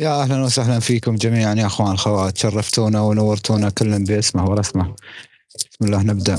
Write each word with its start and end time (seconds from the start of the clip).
يا 0.00 0.22
أهلا 0.22 0.44
وسهلا 0.44 0.80
فيكم 0.80 1.16
جميعا 1.16 1.54
يا 1.54 1.66
أخوان. 1.66 1.94
اخوات 1.94 2.38
شرفتونا 2.38 3.00
ونورتونا 3.00 3.70
كل 3.70 4.04
باسمه 4.04 4.50
ورسمه. 4.50 4.96
بسم 5.56 5.84
الله 5.84 6.02
نبدأ. 6.02 6.38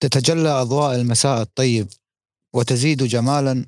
تتجلى 0.00 0.48
أضواء 0.48 0.94
المساء 0.94 1.42
الطيب 1.42 1.88
وتزيد 2.52 3.04
جمالا 3.04 3.66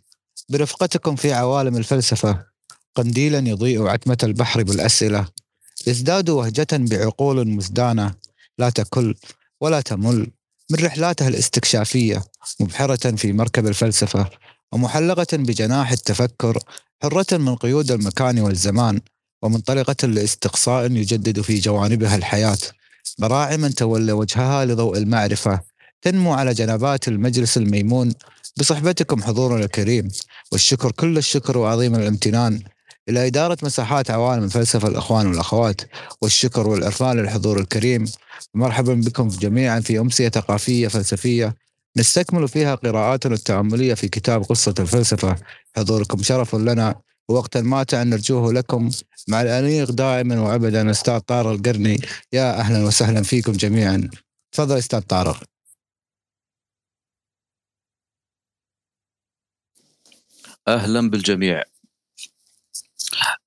برفقتكم 0.48 1.16
في 1.16 1.32
عوالم 1.32 1.76
الفلسفة. 1.76 2.46
قنديلا 2.94 3.38
يضيء 3.38 3.86
عتمة 3.86 4.18
البحر 4.22 4.62
بالأسئلة. 4.62 5.28
يزداد 5.86 6.30
وهجة 6.30 6.66
بعقول 6.72 7.48
مزدانة. 7.48 8.14
لا 8.58 8.70
تكل 8.70 9.14
ولا 9.60 9.80
تمل 9.80 10.30
من 10.70 10.84
رحلاته 10.84 11.28
الاستكشافية 11.28 12.24
مبحرة 12.60 13.16
في 13.16 13.32
مركب 13.32 13.66
الفلسفة. 13.66 14.30
ومحلقة 14.72 15.36
بجناح 15.36 15.92
التفكر 15.92 16.58
حرة 17.02 17.36
من 17.36 17.56
قيود 17.56 17.90
المكان 17.90 18.38
والزمان 18.38 19.00
ومنطلقة 19.42 20.06
لاستقصاء 20.06 20.92
يجدد 20.92 21.40
في 21.40 21.58
جوانبها 21.58 22.16
الحياة. 22.16 22.58
براعما 23.18 23.68
تولى 23.68 24.12
وجهها 24.12 24.64
لضوء 24.64 24.98
المعرفة. 24.98 25.60
تنمو 26.02 26.32
على 26.32 26.54
جنبات 26.54 27.08
المجلس 27.08 27.56
الميمون. 27.56 28.12
بصحبتكم 28.56 29.22
حضورنا 29.22 29.64
الكريم. 29.64 30.08
والشكر 30.52 30.90
كل 30.92 31.18
الشكر 31.18 31.58
وعظيم 31.58 31.94
الامتنان. 31.94 32.62
إلى 33.08 33.26
إدارة 33.26 33.58
مساحات 33.62 34.10
عوالم 34.10 34.44
الفلسفة 34.44 34.88
الأخوان 34.88 35.26
والأخوات. 35.26 35.80
والشكر 36.22 36.68
والإرفان 36.68 37.16
للحضور 37.16 37.60
الكريم. 37.60 38.04
مرحبا 38.54 38.94
بكم 38.94 39.28
جميعا 39.28 39.80
في 39.80 39.98
أمسية 39.98 40.28
ثقافية 40.28 40.88
فلسفية. 40.88 41.54
نستكمل 41.96 42.48
فيها 42.48 42.74
قراءاتنا 42.74 43.34
التأملية 43.34 43.94
في 43.94 44.08
كتاب 44.08 44.42
قصة 44.42 44.74
الفلسفة. 44.78 45.36
حضوركم 45.76 46.22
شرف 46.22 46.54
لنا. 46.54 47.00
ووقتا 47.28 47.60
ماتع 47.60 48.02
نرجوه 48.02 48.52
لكم. 48.52 48.90
مع 49.28 49.42
الأنيق 49.42 49.90
دائما 49.90 50.40
وأبدا 50.40 50.90
أستاذ 50.90 51.18
طارق 51.18 51.50
القرني. 51.50 52.00
يا 52.32 52.60
أهلا 52.60 52.84
وسهلا 52.84 53.22
فيكم 53.22 53.52
جميعا. 53.52 54.10
تفضل 54.52 54.78
أستاذ 54.78 55.00
طارق. 55.00 55.42
أهلا 60.68 61.10
بالجميع. 61.10 61.62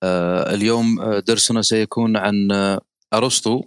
آه 0.03 0.53
اليوم 0.53 1.03
درسنا 1.19 1.61
سيكون 1.61 2.17
عن 2.17 2.33
أرسطو. 3.13 3.63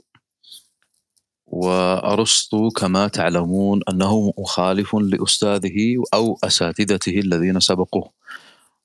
وأرسطو 1.52 2.68
كما 2.70 3.08
تعلمون 3.08 3.80
أنه 3.88 4.32
مخالف 4.38 4.96
لأستاذه 4.96 6.02
أو 6.14 6.38
أساتذته 6.44 7.18
الذين 7.18 7.60
سبقوه 7.60 8.10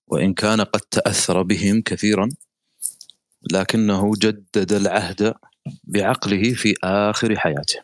وإن 0.07 0.33
كان 0.33 0.61
قد 0.61 0.79
تأثر 0.79 1.41
بهم 1.41 1.81
كثيرا 1.81 2.29
لكنه 3.51 4.11
جدد 4.17 4.73
العهد 4.73 5.33
بعقله 5.83 6.53
في 6.53 6.73
آخر 6.83 7.35
حياته. 7.39 7.79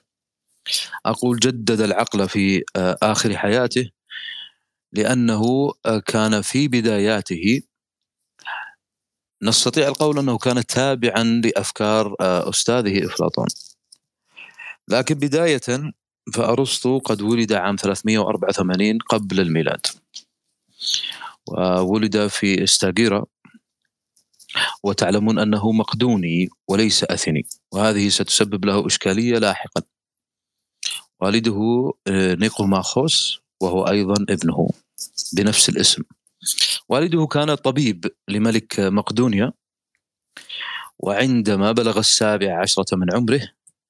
أقول 1.05 1.39
جدد 1.39 1.81
العقل 1.81 2.29
في 2.29 2.63
آخر 3.03 3.37
حياته 3.37 3.89
لأنه 4.91 5.71
كان 6.05 6.41
في 6.41 6.67
بداياته 6.67 7.61
نستطيع 9.43 9.87
القول 9.87 10.19
أنه 10.19 10.37
كان 10.37 10.65
تابعا 10.65 11.23
لأفكار 11.23 12.15
أستاذه 12.19 13.05
أفلاطون. 13.05 13.47
لكن 14.89 15.15
بداية 15.15 15.93
فأرسطو 16.33 16.99
قد 16.99 17.21
ولد 17.21 17.53
عام 17.53 17.75
384 17.75 18.97
قبل 18.97 19.39
الميلاد. 19.39 19.85
وولد 21.47 22.27
في 22.27 22.63
إستاغيرا. 22.63 23.25
وتعلمون 24.83 25.39
أنه 25.39 25.72
مقدوني 25.72 26.49
وليس 26.67 27.03
أثني 27.03 27.45
وهذه 27.73 28.09
ستسبب 28.09 28.66
له 28.66 28.88
إشكالية 28.88 29.38
لاحقا. 29.38 29.81
والده 31.22 31.91
آه، 32.07 32.35
نيقوماخوس 32.35 33.39
وهو 33.61 33.88
أيضا 33.88 34.25
ابنه 34.29 34.69
بنفس 35.33 35.69
الاسم. 35.69 36.03
والده 36.89 37.25
كان 37.25 37.55
طبيب 37.55 38.11
لملك 38.27 38.79
مقدونيا. 38.79 39.53
وعندما 40.99 41.72
بلغ 41.72 41.99
السابع 41.99 42.61
عشرة 42.61 42.95
من 42.95 43.13
عمره 43.13 43.41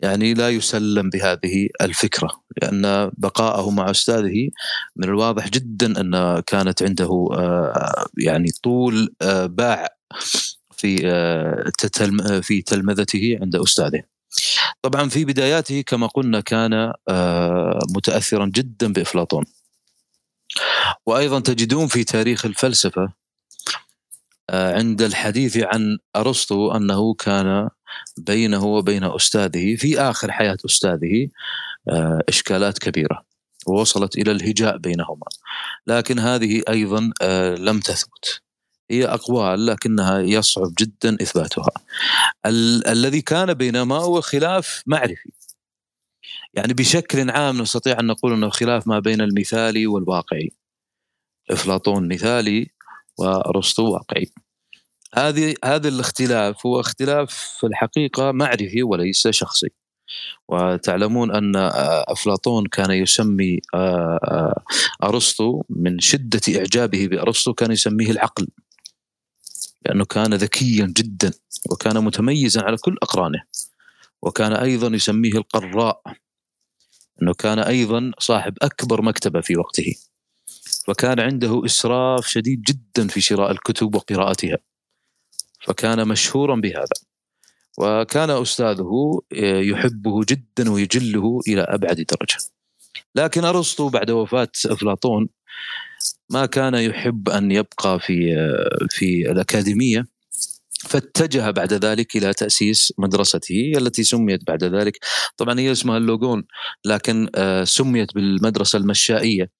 يعني 0.00 0.34
لا 0.34 0.50
يسلم 0.50 1.10
بهذه 1.10 1.68
الفكرة 1.80 2.42
لأن 2.62 3.10
بقاءه 3.16 3.70
مع 3.70 3.90
أستاذه 3.90 4.50
من 4.96 5.04
الواضح 5.04 5.48
جدا 5.48 6.00
أن 6.00 6.40
كانت 6.40 6.82
عنده 6.82 7.28
آه، 7.32 8.06
يعني 8.18 8.50
طول 8.62 9.14
آه، 9.22 9.46
باع 9.46 9.88
في 10.72 11.00
آه، 11.04 12.40
في 12.40 12.62
تلمذته 12.62 13.38
عند 13.42 13.56
أستاذه. 13.56 14.02
طبعا 14.82 15.08
في 15.08 15.24
بداياته 15.24 15.80
كما 15.86 16.06
قلنا 16.06 16.40
كان 16.40 16.92
متأثرا 17.96 18.50
جدا 18.54 18.92
بأفلاطون. 18.92 19.44
وأيضا 21.06 21.40
تجدون 21.40 21.86
في 21.86 22.04
تاريخ 22.04 22.46
الفلسفة 22.46 23.12
عند 24.50 25.02
الحديث 25.02 25.56
عن 25.56 25.98
أرسطو 26.16 26.72
أنه 26.72 27.14
كان 27.14 27.68
بينه 28.18 28.64
وبين 28.64 29.04
أستاذه 29.04 29.76
في 29.76 30.00
آخر 30.00 30.32
حياة 30.32 30.56
أستاذه 30.66 31.28
آه، 31.88 32.22
إشكالات 32.28 32.78
كبيرة. 32.78 33.24
ووصلت 33.66 34.18
إلى 34.18 34.32
الهجاء 34.32 34.76
بينهما. 34.76 35.26
لكن 35.86 36.18
هذه 36.18 36.62
أيضا 36.68 37.10
آه، 37.22 37.54
لم 37.54 37.80
تثبت. 37.80 38.42
هي 38.90 39.06
أقوال 39.06 39.66
لكنها 39.66 40.18
يصعب 40.20 40.72
جدا 40.78 41.16
إثباتها. 41.22 41.70
ال- 42.46 42.86
الذي 42.86 43.20
كان 43.20 43.54
بينهما 43.54 43.96
هو 43.96 44.20
خلاف 44.20 44.82
معرفي. 44.86 45.30
يعني 46.54 46.74
بشكل 46.74 47.30
عام 47.30 47.62
نستطيع 47.62 48.00
أن 48.00 48.06
نقول 48.06 48.32
أنه 48.32 48.48
خلاف 48.50 48.86
ما 48.86 48.98
بين 48.98 49.20
المثالي 49.20 49.86
والواقعي. 49.86 50.50
أفلاطون 51.50 52.08
مثالي 52.08 52.70
وأرسطو 53.18 53.92
واقعي. 53.92 54.32
هذه 55.14 55.54
هذا 55.64 55.88
الاختلاف 55.88 56.66
هو 56.66 56.80
اختلاف 56.80 57.34
في 57.60 57.66
الحقيقة 57.66 58.32
معرفي 58.32 58.82
وليس 58.82 59.28
شخصي. 59.28 59.68
وتعلمون 60.48 61.30
أن 61.30 61.52
أفلاطون 62.08 62.66
كان 62.66 62.90
يسمي 62.90 63.60
أرسطو 65.02 65.62
من 65.70 66.00
شدة 66.00 66.40
إعجابه 66.56 67.06
بأرسطو 67.06 67.54
كان 67.54 67.72
يسميه 67.72 68.10
العقل. 68.10 68.48
لأنه 69.86 70.04
كان 70.04 70.34
ذكيا 70.34 70.92
جدا 70.96 71.32
وكان 71.70 72.04
متميزا 72.04 72.62
على 72.62 72.76
كل 72.76 72.96
أقرانه. 73.02 73.42
وكان 74.22 74.52
أيضا 74.52 74.88
يسميه 74.88 75.32
القراء. 75.34 76.02
إنه 77.22 77.34
كان 77.34 77.58
أيضا 77.58 78.12
صاحب 78.18 78.54
أكبر 78.62 79.02
مكتبة 79.02 79.40
في 79.40 79.56
وقته. 79.56 79.94
وكان 80.88 81.20
عنده 81.20 81.62
إسراف 81.64 82.26
شديد 82.26 82.62
جدا 82.62 83.08
في 83.08 83.20
شراء 83.20 83.50
الكتب 83.50 83.94
وقراءتها. 83.94 84.58
فكان 85.60 86.08
مشهورا 86.08 86.56
بهذا. 86.56 86.98
وكان 87.78 88.30
أستاذه 88.30 89.20
آه، 89.32 89.60
يحبه 89.60 90.20
جدا 90.28 90.70
ويجله 90.70 91.40
إلى 91.48 91.60
أبعد 91.60 91.96
درجة. 91.96 92.38
لكن 93.14 93.44
أرسطو 93.44 93.88
بعد 93.88 94.10
وفاة 94.10 94.48
أفلاطون 94.66 95.28
ما 96.30 96.46
كان 96.46 96.74
يحب 96.74 97.28
أن 97.28 97.52
يبقى 97.52 98.00
في 98.00 98.34
في 98.90 99.30
الأكاديمية 99.30 100.06
فاتجه 100.80 101.50
بعد 101.50 101.72
ذلك 101.72 102.16
إلى 102.16 102.34
تأسيس 102.34 102.92
مدرسته 102.98 103.72
التي 103.76 104.04
سميت 104.04 104.46
بعد 104.46 104.64
ذلك. 104.64 104.98
طبعا 105.36 105.60
هي 105.60 105.72
اسمها 105.72 105.96
اللوغون 105.96 106.44
لكن 106.84 107.28
آه، 107.34 107.64
سميت 107.64 108.14
بالمدرسة 108.14 108.76
المشائية. 108.76 109.50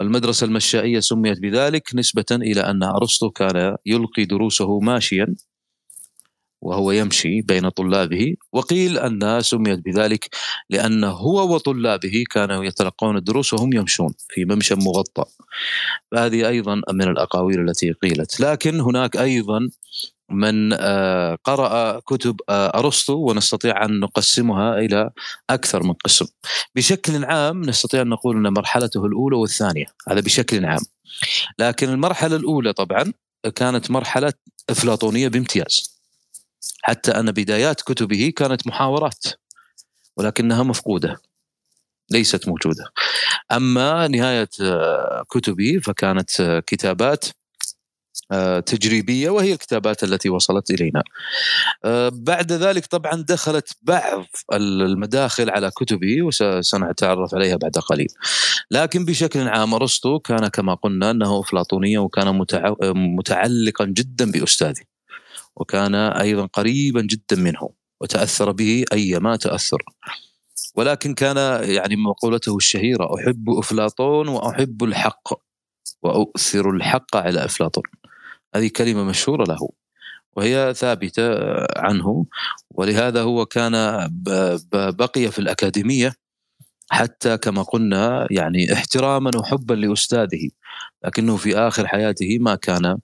المدرسة 0.00 0.44
المشائية 0.44 1.00
سميت 1.00 1.40
بذلك 1.40 1.94
نسبة 1.94 2.24
إلى 2.30 2.60
أن 2.60 2.82
أرسطو 2.82 3.30
كان 3.30 3.76
يلقي 3.86 4.24
دروسه 4.24 4.80
ماشيا 4.80 5.34
وهو 6.62 6.90
يمشي 6.90 7.40
بين 7.42 7.68
طلابه. 7.68 8.34
وقيل 8.52 8.98
أنها 8.98 9.40
سميت 9.40 9.78
بذلك 9.78 10.28
لأن 10.70 11.04
هو 11.04 11.54
وطلابه 11.54 12.24
كانوا 12.30 12.64
يتلقون 12.64 13.16
الدروس 13.16 13.52
وهم 13.52 13.72
يمشون 13.72 14.14
في 14.28 14.44
ممشى 14.44 14.74
مغطى. 14.74 15.24
فهذه 16.12 16.48
أيضا 16.48 16.82
من 16.92 17.08
الأقاويل 17.08 17.68
التي 17.68 17.92
قيلت. 17.92 18.40
لكن 18.40 18.80
هناك 18.80 19.16
أيضا 19.16 19.68
من 20.34 20.72
آه، 20.72 21.38
قرأ 21.44 22.00
كتب 22.00 22.40
آه، 22.48 22.78
أرسطو 22.78 23.14
ونستطيع 23.14 23.84
أن 23.84 24.00
نقسمها 24.00 24.78
إلى 24.78 25.10
أكثر 25.50 25.82
من 25.82 25.92
قسم. 25.92 26.26
بشكل 26.74 27.24
عام 27.24 27.62
نستطيع 27.62 28.02
أن 28.02 28.08
نقول 28.08 28.36
أن 28.36 28.52
مرحلته 28.52 29.06
الأولى 29.06 29.36
والثانية. 29.36 29.86
هذا 30.08 30.20
بشكل 30.20 30.64
عام. 30.64 30.80
لكن 31.58 31.88
المرحلة 31.88 32.36
الأولى 32.36 32.72
طبعا 32.72 33.12
كانت 33.54 33.90
مرحلة 33.90 34.32
أفلاطونية 34.70 35.28
بامتياز. 35.28 36.00
حتى 36.82 37.10
أن 37.10 37.32
بدايات 37.32 37.80
كتبه 37.80 38.32
كانت 38.36 38.66
محاورات 38.66 39.24
ولكنها 40.16 40.62
مفقودة 40.62 41.20
ليست 42.10 42.48
موجودة. 42.48 42.84
أما 43.52 44.08
نهاية 44.08 44.48
آه، 44.60 45.24
كتبه 45.30 45.78
فكانت 45.82 46.62
كتابات 46.66 47.24
تجريبية 48.66 49.30
وهي 49.30 49.52
الكتابات 49.52 50.04
التي 50.04 50.28
وصلت 50.28 50.70
إلينا. 50.70 51.02
آه، 51.84 52.10
بعد 52.14 52.52
ذلك 52.52 52.86
طبعا 52.86 53.24
دخلت 53.28 53.68
بعض 53.82 54.26
المداخل 54.52 55.50
على 55.50 55.70
كتبه 55.70 56.22
وسنتعرف 56.22 57.34
عليها 57.34 57.56
بعد 57.56 57.78
قليل. 57.78 58.08
لكن 58.70 59.04
بشكل 59.04 59.48
عام 59.48 59.74
أرسطو 59.74 60.18
كان 60.18 60.48
كما 60.48 60.74
قلنا 60.74 61.10
أنه 61.10 61.40
افلاطونيا 61.40 61.98
وكان 61.98 62.44
متعلقا 63.16 63.84
جدا 63.84 64.30
باستاذه. 64.30 64.82
وكان 65.56 65.94
أيضا 65.94 66.46
قريبا 66.46 67.00
جدا 67.00 67.36
منه 67.36 67.70
وتأثر 68.00 68.52
به 68.52 68.84
أيما 68.92 69.36
تأثر. 69.36 69.82
ولكن 70.76 71.14
كان 71.14 71.36
يعني 71.70 71.96
مقولته 71.96 72.56
الشهيرة 72.56 73.14
أحب 73.14 73.50
أفلاطون 73.50 74.28
وأحب 74.28 74.84
الحق 74.84 75.28
وأؤثر 76.02 76.70
الحق 76.70 77.16
على 77.16 77.44
أفلاطون. 77.44 77.84
هذه 78.54 78.70
كلمة 78.76 79.04
مشهورة 79.04 79.44
له 79.44 79.68
وهي 80.36 80.74
ثابتة 80.76 81.32
عنه 81.76 82.26
ولهذا 82.70 83.22
هو 83.22 83.46
كان 83.46 83.74
بقي 84.72 85.30
في 85.30 85.38
الأكاديمية 85.38 86.14
حتى 86.90 87.38
كما 87.38 87.62
قلنا 87.62 88.26
يعني 88.30 88.72
احتراما 88.72 89.30
وحبا 89.36 89.74
لأستاذه 89.74 90.50
لكنه 91.04 91.36
في 91.36 91.56
آخر 91.56 91.86
حياته 91.86 92.38
ما 92.38 92.54
كان 92.54 92.98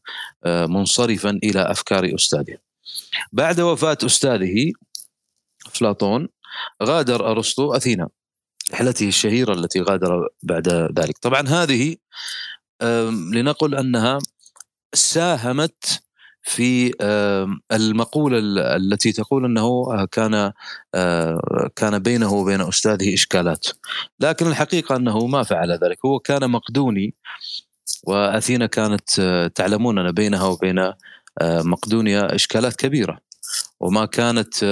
آه، 0.45 0.67
منصرفا 0.67 1.31
إلى 1.31 1.71
أفكار 1.71 2.15
أستاذه. 2.15 2.59
بعد 3.33 3.61
وفاة 3.61 3.99
أستاذه 4.05 4.73
أفلاطون 5.67 6.29
غادر 6.83 7.31
أرسطو 7.31 7.73
أثينا 7.73 8.09
رحلته 8.73 9.09
الشهيرة 9.09 9.53
التي 9.53 9.81
غادر 9.81 10.29
بعد 10.43 10.69
ذلك. 10.69 11.19
طبعا 11.19 11.49
هذه 11.49 11.97
لنقل 13.33 13.75
أنها 13.75 14.19
ساهمت 14.95 16.03
في 16.43 16.93
المقولة 17.73 18.39
التي 18.77 19.13
تقول 19.13 19.45
أنه 19.45 20.05
كان 20.07 20.53
كان 21.77 21.99
بينه 21.99 22.33
وبين 22.33 22.61
أستاذه 22.61 23.15
إشكالات. 23.15 23.67
لكن 24.21 24.47
الحقيقة 24.47 24.97
أنه 24.97 25.27
ما 25.27 25.43
فعل 25.43 25.73
ذلك. 25.73 25.99
هو 26.07 26.19
كان 26.19 26.51
مقدوني 26.51 27.15
وأثينا 28.05 28.67
كانت 28.67 29.11
تعلمون 29.55 29.99
أن 29.99 30.13
بينها 30.13 30.47
وبين 30.47 30.93
مقدونيا 31.43 32.35
إشكالات 32.35 32.77
كبيرة. 32.77 33.19
وما 33.81 34.05
كانت 34.05 34.63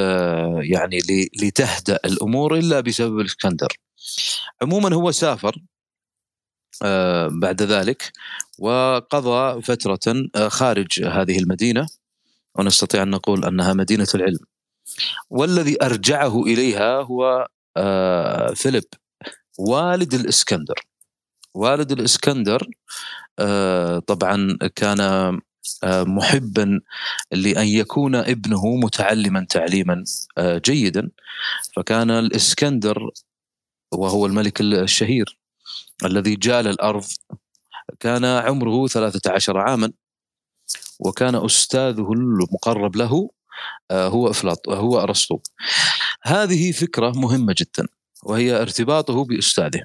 يعني 0.70 0.98
لتهدأ 1.42 1.98
الأمور 2.04 2.54
إلا 2.58 2.80
بسبب 2.80 3.20
الإسكندر. 3.20 3.78
عموما 4.62 4.94
هو 4.94 5.10
سافر 5.10 5.56
آه، 5.56 5.75
بعد 7.30 7.62
ذلك 7.62 8.12
وقضى 8.58 9.62
فترة 9.62 10.28
آه، 10.34 10.48
خارج 10.48 11.04
هذه 11.04 11.38
المدينة 11.38 11.86
ونستطيع 12.54 13.02
أن 13.02 13.10
نقول 13.10 13.44
أنها 13.44 13.72
مدينة 13.72 14.06
العلم. 14.14 14.38
والذي 15.30 15.76
أرجعه 15.82 16.42
إليها 16.42 17.00
هو 17.02 17.48
آه، 17.76 18.54
فيليب 18.54 18.84
والد 19.58 20.14
الإسكندر. 20.14 20.86
والد 21.54 21.92
الإسكندر 21.92 22.68
طبعا 24.06 24.58
كان 24.74 25.32
محبا 25.84 26.80
لأن 27.32 27.66
يكون 27.66 28.14
ابنه 28.14 28.76
متعلما 28.76 29.46
تعليما 29.50 30.04
جيدا. 30.40 31.10
فكان 31.76 32.10
الإسكندر 32.10 33.10
وهو 33.92 34.26
الملك 34.26 34.60
الشهير 34.60 35.38
الذي 36.04 36.36
جال 36.36 36.68
الأرض 36.68 37.04
كان 38.00 38.24
عمره 38.24 38.86
13 38.86 39.58
عاما 39.58 39.92
وكان 40.98 41.34
أستاذه 41.34 42.12
المقرب 42.12 42.96
له 42.96 43.30
آه، 43.90 44.08
هو 44.08 44.30
أفلاط 44.30 44.68
هو 44.68 45.00
أرسطو. 45.00 45.38
هذه 46.22 46.72
فكرة 46.72 47.10
مهمة 47.10 47.54
جدا 47.58 47.88
وهي 48.24 48.62
ارتباطه 48.62 49.24
بأستاذه. 49.24 49.84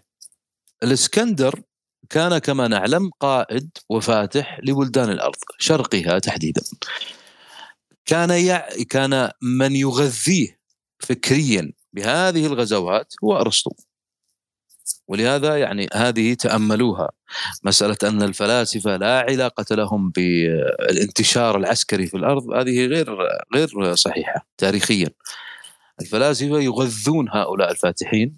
الإسكندر 0.84 1.62
كان 2.10 2.38
كما 2.38 2.68
نعلم 2.68 3.10
قائد 3.20 3.70
وفاتح 3.90 4.60
لبلدان 4.64 5.10
الأرض 5.10 5.36
شرقها 5.60 6.20
تحديدا. 6.20 6.62
كان 8.06 8.30
يع... 8.30 8.70
كان 8.90 9.32
من 9.42 9.76
يغذيه 9.76 10.60
فكريا 11.00 11.74
بهذه 11.94 12.46
الغزوات 12.46 13.14
هو 13.24 13.38
أرسطو. 13.38 13.76
ولهذا 15.08 15.58
يعني 15.58 15.90
هذه 15.94 16.34
تأملوها. 16.34 17.10
مسألة 17.64 17.98
أن 18.04 18.22
الفلاسفة 18.24 18.98
لا 18.98 19.20
علاقة 19.20 19.76
لهم 19.76 20.10
بالانتشار 20.10 21.58
العسكري 21.58 22.08
في 22.08 22.18
الأرض 22.18 22.50
هذه 22.50 22.86
غير 22.86 23.18
غير 23.56 23.96
صحيحة 23.96 24.48
تاريخيا. 24.58 25.10
الفلاسفة 26.02 26.60
يغذون 26.60 27.30
هؤلاء 27.30 27.72
الفاتحين 27.72 28.38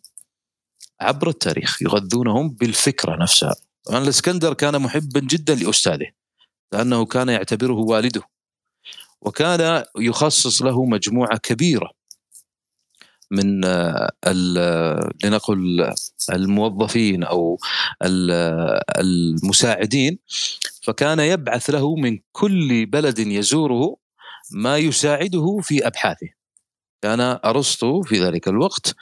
عبر 1.01 1.29
التاريخ 1.29 1.81
يغذونهم 1.81 2.49
بالفكرة 2.49 3.15
نفسها. 3.15 3.55
الإسكندر 3.89 4.53
كان 4.53 4.81
محبا 4.81 5.19
جدا 5.19 5.55
لأستاذه 5.55 6.11
لأنه 6.71 7.05
كان 7.05 7.29
يعتبره 7.29 7.73
والده 7.73 8.21
وكان 9.21 9.83
يخصص 9.99 10.61
له 10.61 10.85
مجموعة 10.85 11.37
كبيرة 11.37 11.91
من 13.33 13.61
لنقل 15.23 15.93
الموظفين 16.33 17.23
أو 17.23 17.59
المساعدين 18.99 20.19
فكان 20.83 21.19
يبعث 21.19 21.69
له 21.69 21.95
من 21.95 22.19
كل 22.31 22.85
بلد 22.85 23.19
يزوره 23.19 23.95
ما 24.51 24.77
يساعده 24.77 25.59
في 25.61 25.87
أبحاثه. 25.87 26.29
كان 27.03 27.19
أرسطو 27.45 28.01
في 28.01 28.23
ذلك 28.23 28.47
الوقت 28.47 28.95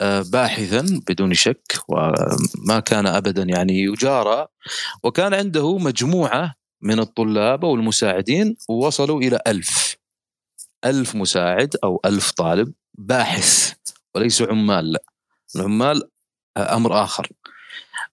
آه، 0.00 0.24
باحثا 0.32 1.00
بدون 1.08 1.34
شك 1.34 1.72
وما 1.88 2.80
كان 2.80 3.06
ابدا 3.06 3.42
يعني 3.42 3.82
يجارى 3.82 4.46
وكان 5.04 5.34
عنده 5.34 5.78
مجموعة 5.78 6.54
من 6.82 6.98
الطلاب 6.98 7.64
أو 7.64 7.74
المساعدين 7.74 8.56
وصلوا 8.68 9.20
إلى 9.20 9.40
ألف 9.46 9.96
ألف 10.84 11.14
مساعد 11.14 11.76
أو 11.84 12.00
ألف 12.04 12.30
طالب 12.30 12.72
باحث 12.98 13.72
وليسوا 14.14 14.46
عمال. 14.46 14.96
العمال 15.56 16.02
أمر 16.56 17.04
آخر. 17.04 17.28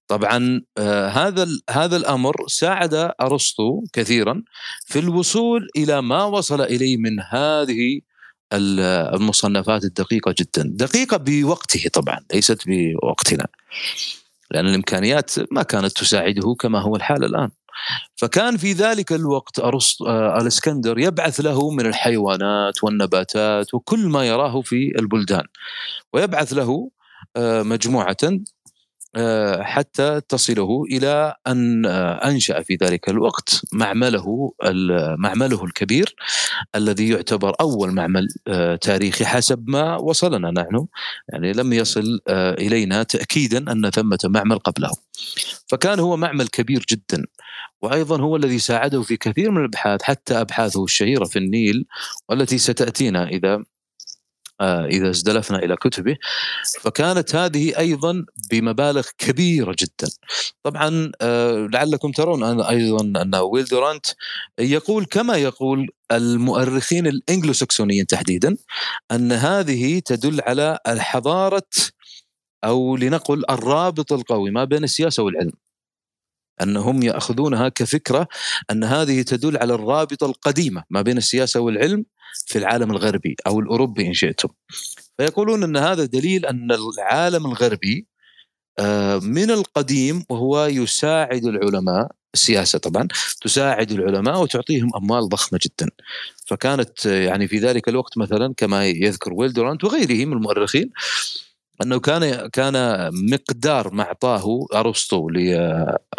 طبعا 0.07 0.61
آه، 0.77 1.07
هذا 1.07 1.47
هذا 1.69 1.97
الأمر 1.97 2.35
ساعد 2.47 3.11
أرسطو 3.21 3.83
كثيرا 3.93 4.43
في 4.85 4.99
الوصول 4.99 5.67
إلى 5.75 6.01
ما 6.01 6.23
وصل 6.23 6.61
إليه 6.61 6.97
من 6.97 7.19
هذه 7.19 8.01
المصنفات 8.53 9.83
الدقيقة 9.83 10.35
جدا. 10.39 10.63
دقيقة 10.75 11.17
بوقته 11.17 11.89
طبعا 11.93 12.19
ليست 12.33 12.63
بوقتنا. 12.67 13.47
لأن 14.51 14.65
الإمكانيات 14.67 15.31
ما 15.51 15.63
كانت 15.63 15.97
تساعده 15.97 16.55
كما 16.59 16.81
هو 16.81 16.95
الحال 16.95 17.23
الآن. 17.23 17.49
فكان 18.15 18.57
في 18.57 18.73
ذلك 18.73 19.11
الوقت 19.11 19.59
أرسط... 19.59 20.01
آه 20.03 20.41
الاسكندر 20.41 20.99
يبعث 20.99 21.39
له 21.39 21.71
من 21.71 21.85
الحيوانات 21.85 22.83
والنباتات 22.83 23.73
وكل 23.73 23.99
ما 23.99 24.25
يراه 24.27 24.61
في 24.61 24.99
البلدان 24.99 25.43
ويبعث 26.13 26.53
له 26.53 26.89
آه 27.35 27.63
مجموعة 27.63 28.17
حتى 29.61 30.21
تصله 30.29 30.83
إلى 30.91 31.35
أن 31.47 31.85
آه، 31.85 32.29
أنشأ 32.29 32.61
في 32.61 32.77
ذلك 32.83 33.09
الوقت 33.09 33.61
معمله 33.73 34.53
معمله 35.17 35.63
الكبير 35.63 36.15
الذي 36.75 37.09
يعتبر 37.09 37.55
أول 37.61 37.91
معمل 37.91 38.27
آه، 38.47 38.75
تاريخي 38.75 39.25
حسب 39.25 39.69
ما 39.69 39.95
وصلنا 39.95 40.51
نحن. 40.51 40.87
يعني 41.29 41.53
لم 41.53 41.73
يصل 41.73 42.19
آه، 42.27 42.53
إلينا 42.53 43.03
تأكيدا 43.03 43.71
أن 43.71 43.89
ثمة 43.89 44.19
معمل 44.25 44.59
قبله. 44.59 44.91
فكان 45.67 45.99
هو 45.99 46.17
معمل 46.17 46.47
كبير 46.47 46.85
جدا 46.91 47.25
وأيضا 47.81 48.21
هو 48.21 48.35
الذي 48.35 48.59
ساعده 48.59 49.01
في 49.01 49.17
كثير 49.17 49.51
من 49.51 49.57
الأبحاث 49.57 50.01
حتى 50.01 50.41
أبحاثه 50.41 50.83
الشهيرة 50.83 51.25
في 51.25 51.39
النيل 51.39 51.85
والتي 52.29 52.57
ستأتينا 52.57 53.27
إذا 53.27 53.63
آه، 54.61 54.85
إذا 54.85 55.09
ازدلفنا 55.09 55.57
إلى 55.59 55.75
كتبه. 55.75 56.17
فكانت 56.81 57.35
هذه 57.35 57.77
أيضا 57.77 58.25
بمبالغ 58.51 59.07
كبيرة 59.17 59.75
جدا. 59.79 60.11
طبعا 60.63 61.11
آه، 61.21 61.67
لعلكم 61.73 62.11
ترون 62.11 62.43
أن 62.43 62.61
أيضا 62.61 63.21
أن 63.21 63.35
ويل 63.35 63.65
دورانت 63.65 64.05
يقول 64.59 65.05
كما 65.05 65.35
يقول 65.37 65.89
المؤرخين 66.11 67.07
الانجلو 67.07 67.53
ساكسونيين 67.53 68.07
تحديدا 68.07 68.57
أن 69.11 69.31
هذه 69.31 69.99
تدل 69.99 70.41
على 70.41 70.79
الحضارة 70.87 71.69
أو 72.63 72.97
لنقل 72.97 73.43
الرابط 73.49 74.13
القوي 74.13 74.51
ما 74.51 74.63
بين 74.63 74.83
السياسة 74.83 75.23
والعلم. 75.23 75.53
أنهم 76.61 77.03
يأخذونها 77.03 77.69
كفكرة 77.69 78.27
أن 78.71 78.83
هذه 78.83 79.21
تدل 79.21 79.57
على 79.57 79.73
الرابطه 79.73 80.25
القديمة 80.25 80.83
ما 80.89 81.01
بين 81.01 81.17
السياسة 81.17 81.59
والعلم 81.59 82.05
في 82.47 82.57
العالم 82.59 82.91
الغربي 82.91 83.35
أو 83.47 83.59
الأوروبي 83.59 84.07
إن 84.07 84.13
شئتم. 84.13 84.49
فيقولون 85.17 85.63
إن 85.63 85.77
هذا 85.77 86.05
دليل 86.05 86.45
أن 86.45 86.71
العالم 86.71 87.45
الغربي 87.45 88.07
آه، 88.79 89.19
من 89.19 89.51
القديم 89.51 90.23
وهو 90.29 90.65
يساعد 90.65 91.45
العلماء 91.45 92.11
السياسة 92.33 92.79
طبعا 92.79 93.07
تساعد 93.41 93.91
العلماء 93.91 94.41
وتعطيهم 94.41 94.89
أموال 94.95 95.29
ضخمة 95.29 95.59
جدا. 95.63 95.89
فكانت 96.45 97.05
يعني 97.05 97.47
في 97.47 97.59
ذلك 97.59 97.89
الوقت 97.89 98.17
مثلا 98.17 98.53
كما 98.57 98.85
يذكر 98.87 99.33
ويلدورانت 99.33 99.83
وغيره 99.83 100.25
من 100.25 100.33
المؤرخين 100.33 100.91
أنه 101.83 101.99
كان 101.99 102.49
كان 102.49 103.09
مقدار 103.31 103.93
ما 103.93 104.03
أعطاه 104.03 104.67
أرسطو 104.75 105.29
ل 105.29 105.53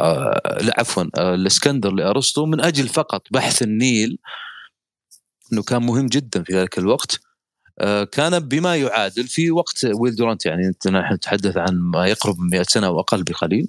آه، 0.00 0.40
عفوا 0.78 1.04
آه، 1.18 1.34
الإسكندر 1.34 1.92
لأرسطو 1.92 2.46
من 2.46 2.60
أجل 2.60 2.88
فقط 2.88 3.22
بحث 3.30 3.62
النيل 3.62 4.18
إنه 5.54 5.62
كان 5.62 5.82
مهم 5.82 6.06
جدا 6.06 6.42
في 6.42 6.52
ذلك 6.52 6.78
الوقت. 6.78 7.20
آه، 7.78 8.04
كان 8.04 8.38
بما 8.38 8.76
يعادل 8.76 9.28
في 9.28 9.50
وقت 9.50 9.84
ويل 9.84 10.16
دورانت 10.16 10.46
يعني 10.46 10.72
نحن 10.86 11.14
نتحدث 11.14 11.56
عن 11.56 11.74
ما 11.74 12.06
يقرب 12.06 12.38
من 12.38 12.50
100 12.50 12.62
سنة 12.62 12.90
واقل 12.90 13.22
بقليل. 13.22 13.68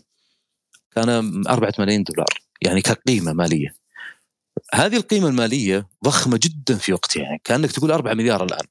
كان 0.96 1.10
4 1.48 1.74
ملايين 1.80 2.04
دولار 2.04 2.28
يعني 2.62 2.82
كقيمة 2.82 3.34
مالية. 3.34 3.76
هذه 4.74 4.98
القيمة 4.98 5.28
المالية 5.28 5.88
ضخمة 6.04 6.40
جدا 6.44 6.76
في 6.76 6.94
وقتها 6.94 7.24
يعني 7.24 7.42
كأنك 7.44 7.72
تقول 7.72 7.92
4 7.92 8.14
مليار 8.14 8.44
الآن. 8.44 8.66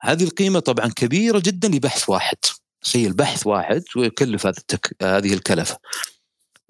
هذه 0.00 0.24
القيمة 0.24 0.60
طبعا 0.60 0.88
كبيرة 0.88 1.42
جدا 1.44 1.68
لبحث 1.68 2.08
واحد. 2.08 2.36
تخيل 2.82 3.12
بحث 3.12 3.46
واحد 3.46 3.82
ويكلف 3.96 4.46
هذا 4.46 4.58
التك... 4.58 4.96
هذه 5.02 5.34
الكلفة. 5.34 5.78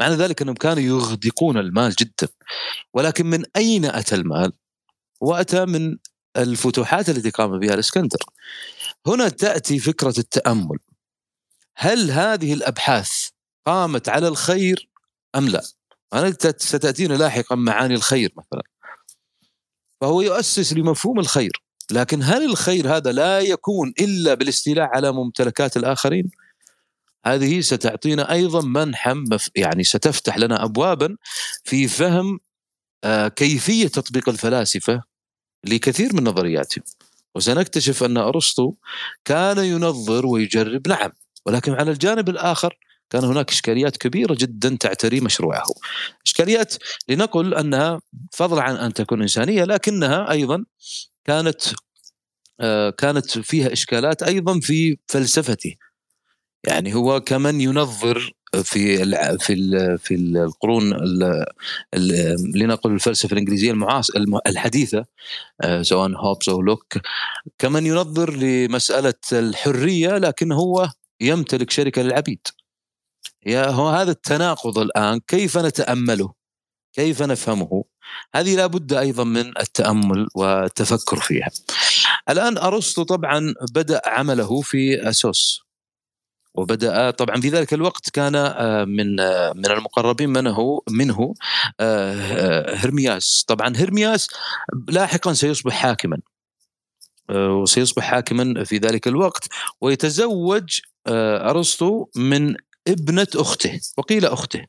معنى 0.01 0.15
ذلك 0.15 0.43
أنهم 0.43 0.55
كانوا 0.55 0.83
يغدقون 0.83 1.59
المال 1.59 1.93
جدا. 1.93 2.29
ولكن 2.95 3.27
من 3.27 3.45
أين 3.57 3.85
أتى 3.85 4.15
المال؟ 4.15 4.53
وأتى 5.23 5.65
من 5.65 5.97
الفتوحات 6.37 7.09
التي 7.09 7.31
قام 7.31 7.59
بها 7.59 7.75
الإسكندر 7.75 8.19
هنا 9.07 9.29
تأتي 9.29 9.79
فكرة 9.79 10.15
التأمل 10.19 10.79
هل 11.77 12.11
هذه 12.11 12.53
الأبحاث 12.53 13.29
قامت 13.67 14.09
على 14.09 14.29
الخير 14.29 14.89
أم 15.35 15.49
لا؟ 15.49 15.63
أنا 16.13 16.37
ستأتينا 16.57 17.15
لاحقا 17.15 17.57
معاني 17.57 17.95
الخير 17.95 18.33
مثلا 18.37 18.63
فهو 20.01 20.21
يؤسس 20.21 20.73
لمفهوم 20.73 21.19
الخير 21.19 21.63
لكن 21.91 22.23
هل 22.23 22.45
الخير 22.45 22.97
هذا 22.97 23.13
لا 23.13 23.41
يكون 23.41 23.93
إلا 24.01 24.35
بالاستيلاء 24.35 24.89
على 24.95 25.13
ممتلكات 25.13 25.77
الآخرين؟ 25.77 26.31
هذه 27.27 27.61
ستعطينا 27.61 28.33
أيضا 28.33 28.61
منحا 28.61 29.25
يعني 29.57 29.85
ستفتح 29.85 30.39
لنا 30.39 30.65
ابوابا 30.65 31.17
في 31.65 31.89
فهم 31.89 32.41
آه، 33.05 33.29
كيفية 33.29 33.89
تطبيق 33.89 34.29
الفلاسفة 34.29 35.12
لكثير 35.65 36.15
من 36.15 36.25
نظرياتهم 36.25 36.85
وسنكتشف 37.35 38.03
أن 38.05 38.17
أرسطو 38.17 38.75
كان 39.25 39.59
ينظر 39.59 40.27
ويجرب 40.27 40.89
نعم 40.89 41.11
ولكن 41.47 41.73
على 41.73 41.91
الجانب 41.91 42.29
الآخر 42.29 42.79
كان 43.11 43.25
هناك 43.25 43.51
إشكاليات 43.51 43.97
كبيرة 43.97 44.37
جدا 44.39 44.77
تعتري 44.81 45.21
مشروعه. 45.21 45.65
إشكاليات 46.27 46.75
لنقل 47.09 47.55
أنها 47.55 48.01
فضلا 48.33 48.63
عن 48.63 48.77
أن 48.77 48.93
تكون 48.93 49.23
إنسانية 49.23 49.65
لكنها 49.65 50.31
أيضا 50.31 50.65
كانت 51.25 51.61
آه، 52.61 52.91
كانت 52.91 53.39
فيها 53.39 53.73
إشكالات 53.73 54.23
أيضا 54.23 54.61
في 54.61 54.99
فلسفته 55.09 55.75
يعني 56.65 56.95
هو 56.95 57.21
كمن 57.21 57.61
ينظر 57.61 58.33
في 58.63 59.05
في 59.39 59.99
في 59.99 60.15
القرون 60.15 60.95
لنقل 62.55 62.93
الفلسفة 62.93 63.33
الإنجليزية 63.33 63.71
المعاصره 63.71 64.41
الحديثة 64.47 65.05
آه، 65.61 65.83
سواء 65.83 66.11
هوبس 66.17 66.49
أو 66.49 66.63
لوك 66.63 66.99
كمن 67.59 67.87
ينظر 67.87 68.37
لمسألة 68.37 69.15
الحرية 69.33 70.19
لكن 70.19 70.53
هو 70.53 70.91
يمتلك 71.21 71.71
شركة 71.71 72.03
للعبيد 72.03 72.47
يا 73.47 73.67
هو 73.71 73.89
هذا 73.89 74.11
التناقض 74.11 74.79
الآن 74.79 75.21
كيف 75.21 75.59
نتأمله؟ 75.59 76.33
كيف 76.93 77.23
نفهمه؟ 77.23 77.85
هذه 78.35 78.57
لابد 78.57 78.93
أيضا 78.93 79.25
من 79.25 79.59
التأمل 79.59 80.29
والتفكر 80.35 81.21
فيها. 81.21 81.51
الآن 82.31 82.59
أرسطو 82.59 83.03
طبعا 83.03 83.55
بدأ 83.75 84.01
عمله 84.07 84.61
في 84.61 85.09
أسوس 85.09 85.63
وبدأ 86.55 87.11
طبعا 87.11 87.41
في 87.41 87.49
ذلك 87.49 87.75
الوقت 87.75 88.11
كان 88.11 88.35
آه، 88.37 88.85
من 88.85 89.21
آه، 89.21 89.53
من 89.53 89.67
المقربين 89.67 90.29
منه 90.29 90.83
منه 90.91 91.35
آه، 91.81 92.75
هرمياس. 92.75 93.45
طبعا 93.49 93.77
هرمياس 93.77 94.29
لاحقا 94.89 95.33
سيصبح 95.33 95.73
حاكما. 95.73 96.19
وسيصبح 97.31 98.05
حاكما 98.05 98.65
في 98.65 98.77
ذلك 98.79 99.09
الوقت. 99.09 99.49
ويتزوج 99.81 100.81
أرسطو 101.09 102.07
من 102.17 102.57
ابنة 102.89 103.27
أخته 103.37 103.81
وقيل 103.97 104.27
أخته. 104.27 104.67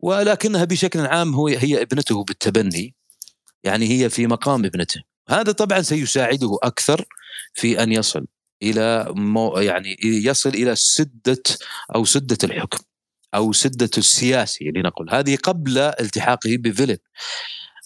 ولكنها 0.00 0.64
بشكل 0.64 1.00
عام 1.00 1.34
هو 1.34 1.46
هي 1.46 1.82
ابنته 1.82 2.24
بالتبني. 2.24 2.94
يعني 3.64 3.88
هي 3.90 4.10
في 4.10 4.26
مقام 4.26 4.64
ابنته. 4.64 5.02
هذا 5.28 5.52
طبعا 5.52 5.82
سيساعده 5.82 6.58
أكثر 6.62 7.04
في 7.54 7.82
أن 7.82 7.92
يصل. 7.92 8.26
إلى 8.62 9.06
مو 9.08 9.58
يعني 9.58 9.96
يصل 10.02 10.50
إلى 10.50 10.76
سدة 10.76 11.42
أو 11.94 12.04
سدة 12.04 12.38
الحكم 12.44 12.78
أو 13.34 13.52
سدة 13.52 13.90
السياسي 13.98 14.64
لنقل 14.64 15.10
هذه 15.10 15.36
قبل 15.36 15.78
التحاقه 15.78 16.56
بفيليب 16.56 17.00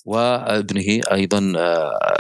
وابنه 0.05 1.01
أيضا 1.13 1.53
آه، 1.57 2.19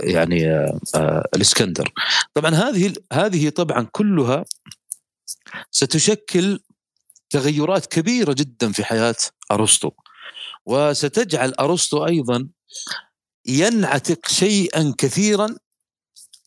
يعني 0.00 0.48
آه، 0.94 1.28
الإسكندر. 1.34 1.92
طبعا 2.34 2.54
هذه 2.54 2.92
هذه 3.12 3.48
طبعا 3.48 3.88
كلها 3.92 4.44
ستشكل 5.70 6.60
تغيرات 7.30 7.86
كبيرة 7.86 8.32
جدا 8.32 8.72
في 8.72 8.84
حياة 8.84 9.16
أرسطو. 9.50 9.90
وستجعل 10.66 11.54
أرسطو 11.60 12.06
أيضا 12.06 12.48
ينعتق 13.46 14.28
شيئا 14.28 14.94
كثيرا 14.98 15.56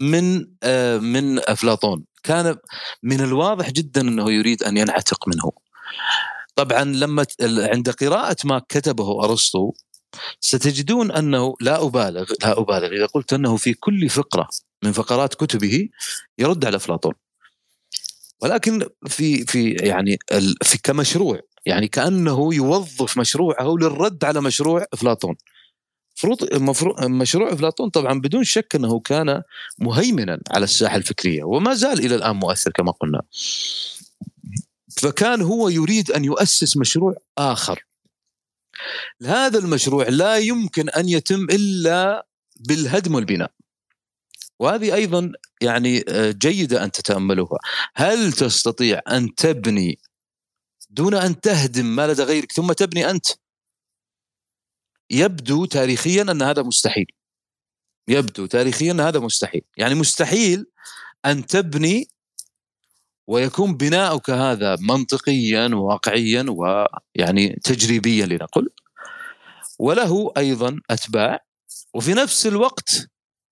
من 0.01 0.48
آه، 0.63 0.98
من 0.98 1.50
أفلاطون. 1.50 2.05
كان 2.24 2.58
من 3.03 3.22
الواضح 3.22 3.70
جدا 3.70 4.01
أنه 4.01 4.31
يريد 4.31 4.63
أن 4.63 4.77
ينعتق 4.77 5.27
منه. 5.27 5.51
طبعا 6.55 6.84
لما 6.84 7.25
عند 7.41 7.89
قراءة 7.89 8.36
ما 8.43 8.62
كتبه 8.70 9.24
أرسطو 9.24 9.74
ستجدون 10.39 11.12
أنه 11.12 11.55
لا 11.62 11.84
أبالغ 11.86 12.31
لا 12.41 12.60
أبالغ. 12.60 12.88
إذا 12.96 13.05
قلت 13.05 13.34
أنه 13.34 13.58
في 13.58 13.74
كل 13.74 14.10
فقرة 14.10 14.48
من 14.84 14.91
فقرات 14.91 15.36
كتبه 15.36 15.89
يرد 16.38 16.65
على 16.65 16.77
أفلاطون. 16.77 17.13
ولكن 18.41 18.89
في 19.08 19.46
في 19.46 19.72
يعني 19.72 20.20
في 20.63 20.77
كمشروع 20.84 21.39
يعني 21.65 21.88
كأنه 21.88 22.53
يوظف 22.53 23.17
مشروعه 23.17 23.75
للرد 23.81 24.25
على 24.25 24.41
مشروع 24.41 24.86
أفلاطون. 24.93 25.36
مفروض 26.53 27.06
مشروع 27.06 27.53
افلاطون 27.53 27.89
طبعا 27.89 28.20
بدون 28.20 28.44
شك 28.44 28.75
إنه 28.75 29.00
كان 29.00 29.41
مهيمنا 29.80 30.39
على 30.51 30.63
الساحة 30.63 30.96
الفكرية 30.96 31.44
وما 31.44 31.74
زال 31.74 32.06
إلى 32.06 32.15
الآن 32.15 32.36
مؤثر 32.36 32.72
كما 32.72 32.91
قلنا. 32.91 33.22
فكان 34.98 35.41
هو 35.41 35.70
يريد 35.70 36.12
أن 36.12 36.25
يؤسس 36.25 36.77
مشروع 36.77 37.15
آخر. 37.38 37.86
هذا 39.24 39.60
المشروع 39.60 40.10
لا 40.10 40.38
يمكن 40.38 40.89
أن 40.89 41.10
يتم 41.10 41.44
إلا 41.44 42.27
بالهدم 42.60 43.15
والبناء. 43.15 43.51
وهذه 44.60 44.96
أيضا 44.96 45.32
يعني 45.62 46.03
آه، 46.10 46.32
جيدة 46.32 46.84
أن 46.84 46.91
تتأملوها. 46.91 47.60
هل 47.96 48.34
تستطيع 48.34 49.01
أن 49.12 49.36
تبني 49.36 50.00
دون 50.89 51.13
أن 51.13 51.41
تهدم 51.41 51.86
ما 51.86 52.08
لدى 52.08 52.24
غيرك 52.24 52.51
ثم 52.51 52.72
تبني 52.72 53.10
أنت؟ 53.10 53.27
يبدو 55.12 55.65
تاريخيا 55.65 56.22
أن 56.22 56.41
هذا 56.41 56.62
مستحيل. 56.62 57.06
يبدو 58.08 58.46
تاريخيا 58.46 58.91
أن 58.91 59.00
هذا 59.00 59.20
مستحيل. 59.20 59.62
يعني 59.77 59.96
مستحيل 59.96 60.65
أن 61.25 61.46
تبني 61.46 62.08
ويكون 63.27 63.77
بناؤك 63.77 64.30
هذا 64.30 64.77
منطقيا 64.80 65.70
وواقعيا 65.74 66.46
ويعني 66.50 67.60
تجريبيا 67.63 68.25
لنقل. 68.25 68.70
وله 69.80 70.32
أيضا 70.38 70.80
أتباع 70.89 71.46
وفي 71.94 72.13
نفس 72.13 72.48
الوقت 72.48 73.08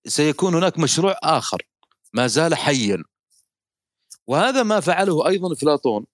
سيكون 0.06 0.54
هناك 0.54 0.78
مشروع 0.78 1.16
آخر 1.22 1.62
ما 2.12 2.26
زال 2.26 2.54
حيا. 2.54 3.02
وهذا 4.26 4.62
ما 4.62 4.80
فعله 4.80 5.28
أيضا 5.28 5.52
افلاطون 5.52 6.06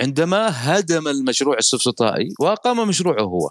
عندما 0.00 0.48
هدم 0.50 1.08
المشروع 1.08 1.58
السفسطائي 1.58 2.28
وأقام 2.40 2.88
مشروعه 2.88 3.22
هو. 3.22 3.50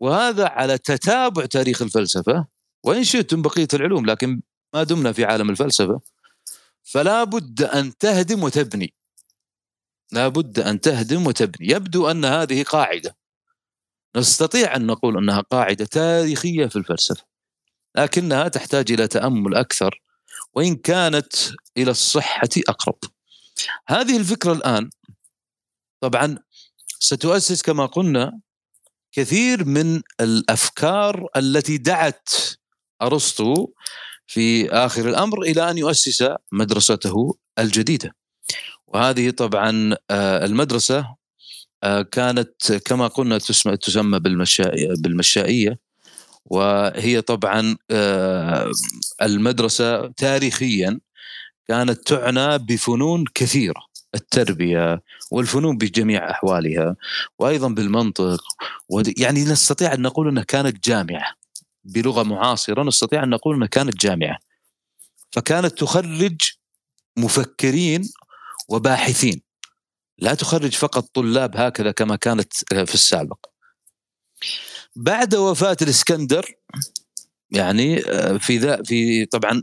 وهذا 0.00 0.46
على 0.48 0.78
تتابع 0.78 1.46
تاريخ 1.46 1.82
الفلسفة. 1.82 2.46
وإن 2.84 3.04
شئتم 3.04 3.42
بقية 3.42 3.68
العلوم 3.74 4.06
لكن 4.06 4.42
ما 4.74 4.82
دمنا 4.82 5.12
في 5.12 5.24
عالم 5.24 5.50
الفلسفة. 5.50 6.00
فلا 6.82 7.24
بد 7.24 7.62
أن 7.62 7.96
تهدم 7.98 8.42
وتبني. 8.42 8.94
لا 10.12 10.28
بد 10.28 10.58
أن 10.60 10.80
تهدم 10.80 11.26
وتبني. 11.26 11.70
يبدو 11.70 12.10
أن 12.10 12.24
هذه 12.24 12.62
قاعدة. 12.62 13.16
نستطيع 14.16 14.76
أن 14.76 14.86
نقول 14.86 15.18
أنها 15.18 15.40
قاعدة 15.40 15.84
تاريخية 15.84 16.66
في 16.66 16.76
الفلسفة. 16.76 17.24
لكنها 17.96 18.48
تحتاج 18.48 18.92
إلى 18.92 19.08
تأمل 19.08 19.54
أكثر 19.54 20.02
وإن 20.54 20.76
كانت 20.76 21.34
إلى 21.76 21.90
الصحة 21.90 22.48
أقرب. 22.68 22.98
هذه 23.88 24.16
الفكرة 24.16 24.52
الآن 24.52 24.90
طبعا 26.00 26.38
ستؤسس 27.00 27.62
كما 27.62 27.86
قلنا 27.86 28.40
كثير 29.16 29.64
من 29.64 30.02
الأفكار 30.20 31.28
التي 31.36 31.78
دعت 31.78 32.28
أرسطو 33.02 33.68
في 34.26 34.70
آخر 34.70 35.08
الأمر 35.08 35.42
إلى 35.42 35.70
أن 35.70 35.78
يؤسس 35.78 36.24
مدرسته 36.52 37.36
الجديدة. 37.58 38.16
وهذه 38.86 39.30
طبعا 39.30 39.96
آه، 40.10 40.44
المدرسة 40.44 41.14
آه، 41.82 42.02
كانت 42.02 42.72
كما 42.72 43.06
قلنا 43.06 43.38
تسمى 43.38 44.18
بالمشائية. 44.98 45.78
وهي 46.44 47.20
طبعا 47.20 47.76
آه، 47.90 48.70
المدرسة 49.22 50.06
تاريخيا 50.06 51.00
كانت 51.68 52.08
تعنى 52.08 52.58
بفنون 52.58 53.24
كثيرة. 53.34 53.93
التربية 54.14 55.02
والفنون 55.30 55.76
بجميع 55.76 56.30
أحوالها 56.30 56.96
وأيضا 57.38 57.68
بالمنطق 57.68 58.42
يعني 59.18 59.44
نستطيع 59.44 59.94
أن 59.94 60.02
نقول 60.02 60.28
إنها 60.28 60.42
كانت 60.42 60.88
جامعة. 60.88 61.34
بلغة 61.84 62.22
معاصرة 62.22 62.82
نستطيع 62.82 63.22
أن 63.24 63.30
نقول 63.30 63.56
إنها 63.56 63.68
كانت 63.68 63.96
جامعة. 63.96 64.38
فكانت 65.30 65.78
تخرج 65.78 66.36
مفكرين 67.16 68.10
وباحثين. 68.68 69.42
لا 70.18 70.34
تخرج 70.34 70.72
فقط 70.74 71.10
طلاب 71.14 71.56
هكذا 71.56 71.90
كما 71.90 72.16
كانت 72.16 72.52
في 72.68 72.94
السابق. 72.94 73.46
بعد 74.96 75.34
وفاة 75.34 75.76
الإسكندر 75.82 76.54
يعني 77.50 78.10
آه، 78.10 78.36
في 78.36 78.58
ذا 78.58 78.82
في 78.82 79.26
طبعا 79.26 79.62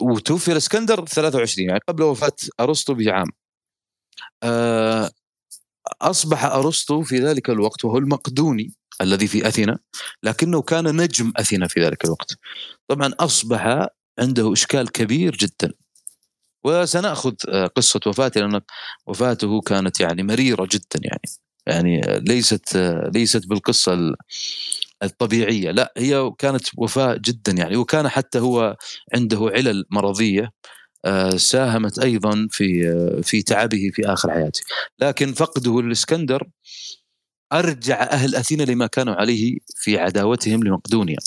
وتوفي 0.00 0.52
الإسكندر 0.52 1.06
23 1.06 1.68
يعني 1.68 1.80
قبل 1.88 2.02
وفاة 2.02 2.32
أرسطو 2.60 2.94
بعام. 2.94 3.26
آه، 4.42 5.10
أصبح 6.02 6.44
أرسطو 6.44 7.02
في 7.02 7.18
ذلك 7.18 7.50
الوقت 7.50 7.84
وهو 7.84 7.98
المقدوني 7.98 8.72
الذي 9.00 9.26
في 9.26 9.48
أثينا 9.48 9.78
لكنه 10.22 10.62
كان 10.62 10.96
نجم 10.96 11.32
أثينا 11.36 11.68
في 11.68 11.84
ذلك 11.84 12.04
الوقت. 12.04 12.34
طبعا 12.88 13.12
أصبح 13.20 13.88
عنده 14.18 14.52
إشكال 14.52 14.92
كبير 14.92 15.36
جدا. 15.36 15.72
وسنأخذ 16.64 17.34
آه، 17.48 17.66
قصة 17.66 18.00
وفاته 18.06 18.40
لأن 18.40 18.60
وفاته 19.06 19.60
كانت 19.60 20.00
يعني 20.00 20.22
مريرة 20.22 20.68
جدا 20.72 21.00
يعني. 21.02 21.20
يعني 21.66 22.00
ليست 22.20 22.76
ليست 23.14 23.46
بالقصة 23.46 24.14
الطبيعية. 25.02 25.70
لا 25.70 25.92
هي 25.96 26.32
كانت 26.38 26.66
وفاة 26.76 27.20
جدا 27.24 27.52
يعني. 27.52 27.76
وكان 27.76 28.08
حتى 28.08 28.38
هو 28.40 28.76
عنده 29.14 29.50
علل 29.54 29.84
مرضية. 29.90 30.42
آه، 30.42 30.50
ساهمت 31.36 31.98
أيضا 31.98 32.48
في 32.50 32.88
آه، 32.88 33.20
في 33.20 33.42
تعبه 33.42 33.90
في 33.94 34.06
آخر 34.06 34.30
حياته. 34.30 34.60
لكن 34.98 35.32
فقده 35.34 35.82
للاسكندر 35.82 36.48
أرجع 37.52 38.02
أهل 38.02 38.34
أثينا 38.34 38.62
لما 38.62 38.86
كانوا 38.86 39.14
عليه 39.14 39.58
في 39.76 39.98
عداوتهم 39.98 40.64
لمقدونيا. 40.64 41.18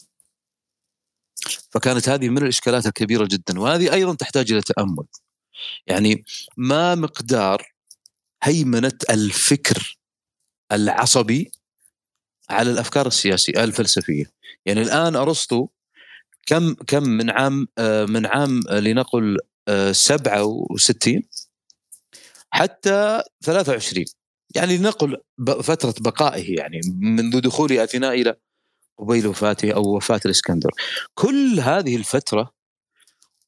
فكانت 1.71 2.09
هذه 2.09 2.29
من 2.29 2.37
الإشكالات 2.37 2.85
الكبيرة 2.85 3.27
جدا 3.31 3.59
وهذه 3.59 3.93
أيضا 3.93 4.15
تحتاج 4.15 4.51
إلى 4.51 4.61
تأمل. 4.61 5.05
يعني 5.87 6.23
ما 6.57 6.95
مقدار 6.95 7.73
هيمنة 8.43 8.97
الفكر 9.09 9.99
العصبي 10.71 11.51
على 12.49 12.71
الأفكار 12.71 13.07
السياسية 13.07 13.63
الفلسفية. 13.63 14.25
يعني 14.65 14.81
الآن 14.81 15.15
أرسطو 15.15 15.67
كم 16.45 16.73
كم 16.73 17.03
من 17.03 17.29
عام 17.29 17.67
آه، 17.77 18.05
من 18.05 18.25
عام 18.25 18.59
لنقل 18.71 19.37
67 19.91 21.15
آه، 21.15 21.21
حتى 22.49 23.21
23 23.43 24.05
يعني 24.55 24.77
لنقل 24.77 25.17
فترة 25.61 25.93
بقائه 25.99 26.55
يعني 26.57 26.81
منذ 26.99 27.41
دخول 27.41 27.71
أثينا 27.71 28.13
إلى 28.13 28.35
قبيل 28.97 29.27
وفاته 29.27 29.71
أو 29.71 29.95
وفاة 29.95 30.19
الإسكندر. 30.25 30.71
كل 31.13 31.59
هذه 31.59 31.95
الفترة 31.95 32.51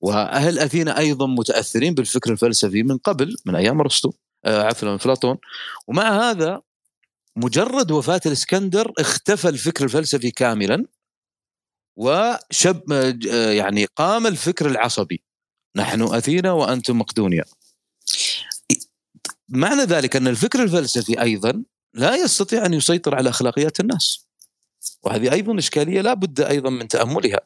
وأهل 0.02 0.60
أثينا 0.60 0.98
أيضا 0.98 1.28
متأثرين 1.28 1.94
بالفكر 1.94 2.32
الفلسفي 2.32 2.84
من 2.84 2.98
قبل 2.98 3.36
من 3.46 3.56
أيام 3.56 3.80
أرسطو 3.80 4.12
آه، 4.46 4.64
عفوا 4.64 4.90
من 4.90 4.96
افلاطون 4.96 5.38
ومع 5.88 6.30
هذا 6.30 6.62
مجرد 7.36 7.92
وفاة 7.92 8.22
الإسكندر 8.26 8.92
اختفى 9.00 9.50
الفكر 9.50 9.84
الفلسفي 9.84 10.32
كاملا 10.32 10.86
وشب 11.96 12.92
آه، 12.92 13.52
يعني 13.52 13.86
قام 13.86 14.28
الفكر 14.28 14.66
العصبي. 14.66 15.24
نحن 15.76 16.02
أثينا 16.02 16.52
وأنتم 16.52 17.00
مقدونيا. 17.00 17.44
معنى 19.50 19.82
ذلك 19.82 20.16
أن 20.16 20.28
الفكر 20.28 20.64
الفلسفي 20.64 21.22
أيضا 21.22 21.64
لا 21.94 22.16
يستطيع 22.16 22.66
أن 22.66 22.74
يسيطر 22.74 23.16
على 23.16 23.30
أخلاقيات 23.30 23.80
الناس. 23.80 24.28
وهذه 25.04 25.32
أيضا 25.32 25.60
إشكالية 25.60 26.02
لا 26.02 26.14
بد 26.14 26.42
أيضا 26.42 26.70
من 26.70 26.88
تأملها. 26.88 27.40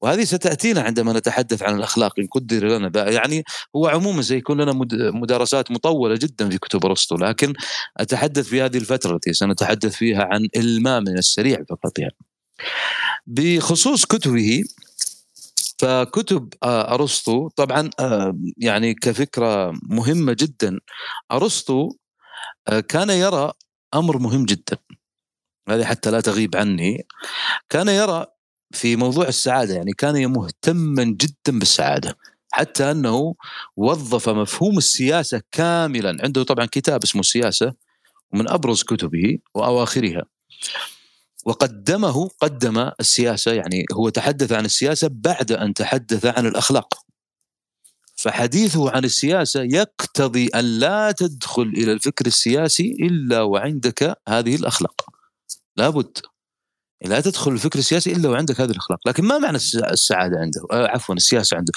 وهذه 0.00 0.24
ستأتينا 0.24 0.80
عندما 0.80 1.12
نتحدث 1.12 1.62
عن 1.62 1.76
الأخلاق 1.76 2.18
إن 2.18 2.26
قدر 2.26 2.78
لنا. 2.78 3.10
يعني 3.10 3.44
هو 3.76 3.86
عموما 3.86 4.22
سيكون 4.22 4.60
لنا 4.60 4.72
مدارسات 5.12 5.70
مطولة 5.70 6.14
جدا 6.16 6.50
في 6.50 6.58
كتب 6.58 6.86
أرسطو 6.86 7.16
لكن 7.16 7.54
أتحدث 7.96 8.48
في 8.48 8.62
هذه 8.62 8.76
الفترة 8.76 9.14
التي 9.14 9.32
سنتحدث 9.32 9.96
فيها 9.96 10.24
عن 10.24 10.48
المام 10.56 11.08
السريع 11.08 11.64
فقط 11.68 11.98
يعني. 11.98 12.16
بخصوص 13.26 14.04
كتبه 14.04 14.64
فكتب 15.84 16.54
آه، 16.62 16.94
أرسطو. 16.94 17.48
طبعا 17.48 17.90
آه، 18.00 18.38
يعني 18.58 18.94
كفكرة 18.94 19.72
مهمة 19.82 20.36
جدا. 20.38 20.80
أرسطو 21.32 21.92
آه، 22.68 22.80
كان 22.80 23.10
يرى 23.10 23.52
أمر 23.94 24.18
مهم 24.18 24.44
جدا. 24.44 24.76
هذه 25.68 25.84
حتى 25.84 26.10
لا 26.10 26.20
تغيب 26.20 26.56
عني. 26.56 27.06
كان 27.70 27.88
يرى 27.88 28.26
في 28.72 28.96
موضوع 28.96 29.28
السعادة 29.28 29.74
يعني 29.74 29.92
كان 29.92 30.32
مهتما 30.32 31.04
جدا 31.04 31.58
بالسعادة. 31.58 32.18
حتى 32.52 32.90
أنه 32.90 33.34
وظف 33.76 34.28
مفهوم 34.28 34.78
السياسة 34.78 35.42
كاملا. 35.52 36.16
عنده 36.24 36.42
طبعا 36.42 36.66
كتاب 36.66 37.02
اسمه 37.02 37.20
السياسة 37.20 37.74
ومن 38.32 38.50
أبرز 38.50 38.82
كتبه 38.82 39.38
وأواخرها. 39.54 40.22
وقدمه 41.44 42.28
قدم 42.28 42.90
السياسة 43.00 43.52
يعني 43.52 43.84
هو 43.92 44.08
تحدث 44.08 44.52
عن 44.52 44.64
السياسة 44.64 45.08
بعد 45.12 45.52
أن 45.52 45.74
تحدث 45.74 46.26
عن 46.26 46.46
الأخلاق 46.46 46.94
فحديثه 48.16 48.90
عن 48.90 49.04
السياسة 49.04 49.62
يقتضي 49.62 50.46
أن 50.46 50.64
لا 50.64 51.12
تدخل 51.12 51.62
إلى 51.62 51.92
الفكر 51.92 52.26
السياسي 52.26 52.96
إلا 53.00 53.42
وعندك 53.42 54.18
هذه 54.28 54.54
الأخلاق 54.54 55.10
لابد 55.76 56.18
لا 57.04 57.20
تدخل 57.20 57.52
الفكر 57.52 57.78
السياسي 57.78 58.12
إلا 58.12 58.28
وعندك 58.28 58.60
هذه 58.60 58.70
الأخلاق، 58.70 59.08
لكن 59.08 59.24
ما 59.24 59.38
معنى 59.38 59.56
السعادة 59.56 60.38
عنده؟ 60.38 60.60
آه، 60.72 60.86
عفوا 60.86 61.14
السياسة 61.14 61.56
عنده. 61.56 61.72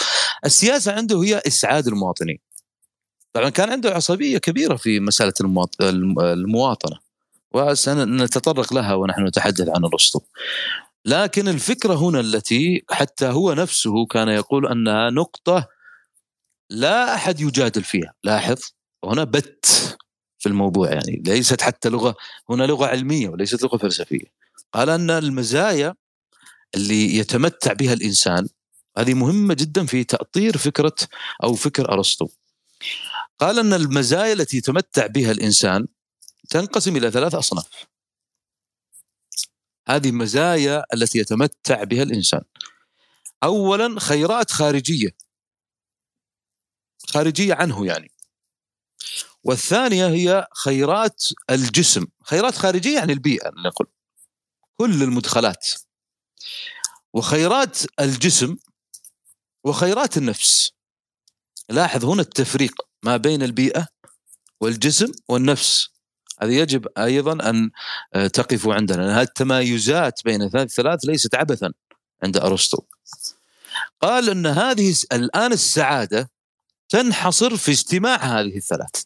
السياسة 0.45 0.91
عنده 0.91 1.23
هي 1.23 1.41
إسعاد 1.47 1.88
المواطنين. 1.88 2.38
طبعا 3.34 3.49
كان 3.49 3.69
عنده 3.69 3.91
عصبية 3.91 4.38
كبيرة 4.38 4.75
في 4.75 4.99
مسألة 4.99 5.34
المواطنة. 6.19 6.99
وسنتطرق 7.58 8.74
لها 8.74 8.93
ونحن 8.93 9.28
نتحدث 9.28 9.70
عن 9.70 9.84
ارسطو. 9.86 10.22
لكن 11.06 11.48
الفكرة 11.48 11.93
هنا 11.93 12.20
التي 12.20 12.86
حتى 12.89 13.26
هو 13.26 13.54
نفسه 13.54 14.06
كان 14.06 14.28
يقول 14.30 14.67
انها 14.67 15.10
نقطة 15.10 15.67
لا 16.70 17.13
أحد 17.13 17.41
يجادل 17.41 17.84
فيها، 17.84 18.13
لاحظ 18.24 18.60
هنا 19.06 19.24
بت 19.24 19.65
في 20.39 20.50
الموضوع 20.50 20.91
يعني 20.91 21.24
ليست 21.26 21.62
حتى 21.62 21.89
لغة 21.89 22.15
هنا 22.50 22.63
لغة 22.63 22.86
علمية 22.86 23.30
وليست 23.30 23.63
لغة 23.63 23.78
فلسفية. 23.78 24.26
قال 24.74 24.89
أن 24.89 25.10
المزايا 25.10 25.96
اللي 26.76 27.17
يتمتع 27.17 27.74
بها 27.74 27.93
الإنسان 27.93 28.48
هذه 28.98 29.13
مهمة 29.13 29.54
جدا 29.54 29.86
في 29.86 30.04
تأطير 30.04 30.58
فكرة 30.58 30.96
أو 31.43 31.54
فكر 31.54 31.91
أرسطو. 31.91 32.28
قال 33.39 33.60
أن 33.60 33.74
المزايا 33.74 34.34
التي 34.34 34.58
يتمتع 34.58 35.08
بها 35.08 35.32
الإنسان 35.32 35.88
تنقسم 36.50 36.96
إلى 36.96 37.12
ثلاث 37.12 37.36
أصناف. 37.36 37.88
هذه 39.88 40.12
مزايا 40.12 40.84
التي 40.94 41.20
يتمتع 41.20 41.84
بها 41.84 42.04
الإنسان. 42.04 42.42
اولا 43.44 44.00
خيرات 44.00 44.52
خارجية. 44.52 45.10
خارجية 47.10 47.54
عنه 47.54 47.86
يعني. 47.86 48.12
والثانية 49.44 50.08
هي 50.08 50.48
خيرات 50.64 51.24
الجسم. 51.50 52.06
خيرات 52.24 52.56
خارجية 52.56 52.96
يعني 52.96 53.14
البيئة 53.14 53.52
نقول. 53.66 53.88
كل 54.78 55.04
المدخلات. 55.04 55.68
وخيرات 57.14 57.78
الجسم 58.00 58.58
وخيرات 59.64 60.18
النفس. 60.18 60.72
لاحظ 61.70 62.06
هنا 62.06 62.22
التفريق 62.22 62.82
ما 63.04 63.18
بين 63.18 63.44
البيئة 63.44 63.88
والجسم 64.62 65.12
والنفس. 65.30 65.97
هذه 66.41 66.54
يجب 66.54 66.88
أيضا 66.97 67.50
أن 67.50 67.71
تقف 68.30 68.67
عندنا 68.67 69.17
هذه 69.17 69.21
التمايزات 69.21 70.19
بين 70.26 70.41
الثلاث 70.41 71.06
ليست 71.06 71.36
عبثا 71.36 71.73
عند 72.23 72.38
أرسطو. 72.38 72.84
قال 74.02 74.30
أن 74.30 74.45
هذه 74.45 74.95
الآن 75.12 75.54
السعادة 75.54 76.30
تنحصر 76.89 77.58
في 77.58 77.71
اجتماع 77.71 78.15
هذه 78.15 78.58
الثلاث. 78.58 79.04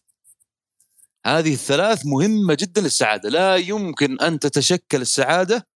هذه 1.26 1.54
الثلاث 1.54 2.06
مهمة 2.06 2.54
جدا 2.54 2.82
للسعادة. 2.82 3.30
لا 3.30 3.56
يمكن 3.56 4.20
أن 4.20 4.39
تتشكل 4.39 5.02
السعادة 5.02 5.67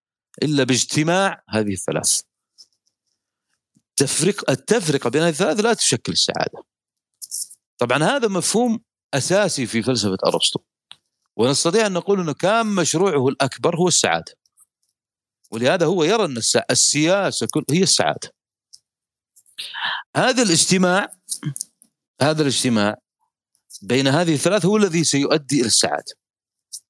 إلا 0.42 0.64
باجتماع 0.64 1.42
هذه 1.48 1.72
الثلاث. 1.72 2.20
تفرق 3.96 4.50
التفرقة 4.50 5.10
بين 5.10 5.22
هذه 5.22 5.30
الثلاث 5.30 5.60
لا 5.60 5.74
تشكل 5.74 6.12
السعادة. 6.12 6.64
طبعا 7.78 8.04
هذا 8.04 8.28
مفهوم 8.28 8.80
أساسي 9.14 9.66
في 9.66 9.82
فلسفة 9.82 10.18
أرسطو. 10.26 10.60
ونستطيع 11.36 11.86
أن 11.86 11.92
نقول 11.92 12.20
أنه 12.20 12.34
كان 12.34 12.66
مشروعه 12.66 13.28
الأكبر 13.28 13.76
هو 13.76 13.88
السعادة. 13.88 14.34
ولهذا 15.50 15.86
هو 15.86 16.04
يرى 16.04 16.24
أن 16.24 16.36
السياسة 16.70 17.48
هي 17.70 17.82
السعادة. 17.82 18.32
هذا 20.16 20.42
الاجتماع 20.42 21.12
هذا 22.22 22.42
الاجتماع 22.42 22.96
بين 23.82 24.08
هذه 24.08 24.34
الثلاث 24.34 24.66
هو 24.66 24.76
الذي 24.76 25.04
سيؤدي 25.04 25.60
إلى 25.60 25.66
السعادة. 25.66 26.14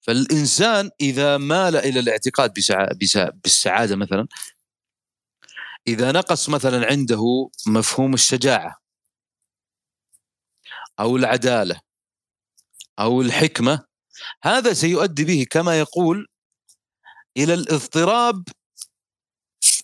فالإنسان 0.00 0.90
إذا 1.00 1.36
مال 1.36 1.76
إلى 1.76 2.00
الاعتقاد 2.00 2.54
بالسعادة 3.44 3.96
مثلا 3.96 4.28
إذا 5.88 6.12
نقص 6.12 6.48
مثلا 6.48 6.86
عنده 6.86 7.50
مفهوم 7.66 8.14
الشجاعة 8.14 8.76
أو 11.00 11.16
العدالة 11.16 11.80
أو 12.98 13.20
الحكمة 13.22 13.85
هذا 14.42 14.72
سيؤدي 14.72 15.24
به 15.24 15.46
كما 15.50 15.78
يقول 15.80 16.26
إلى 17.36 17.54
الاضطراب 17.54 18.44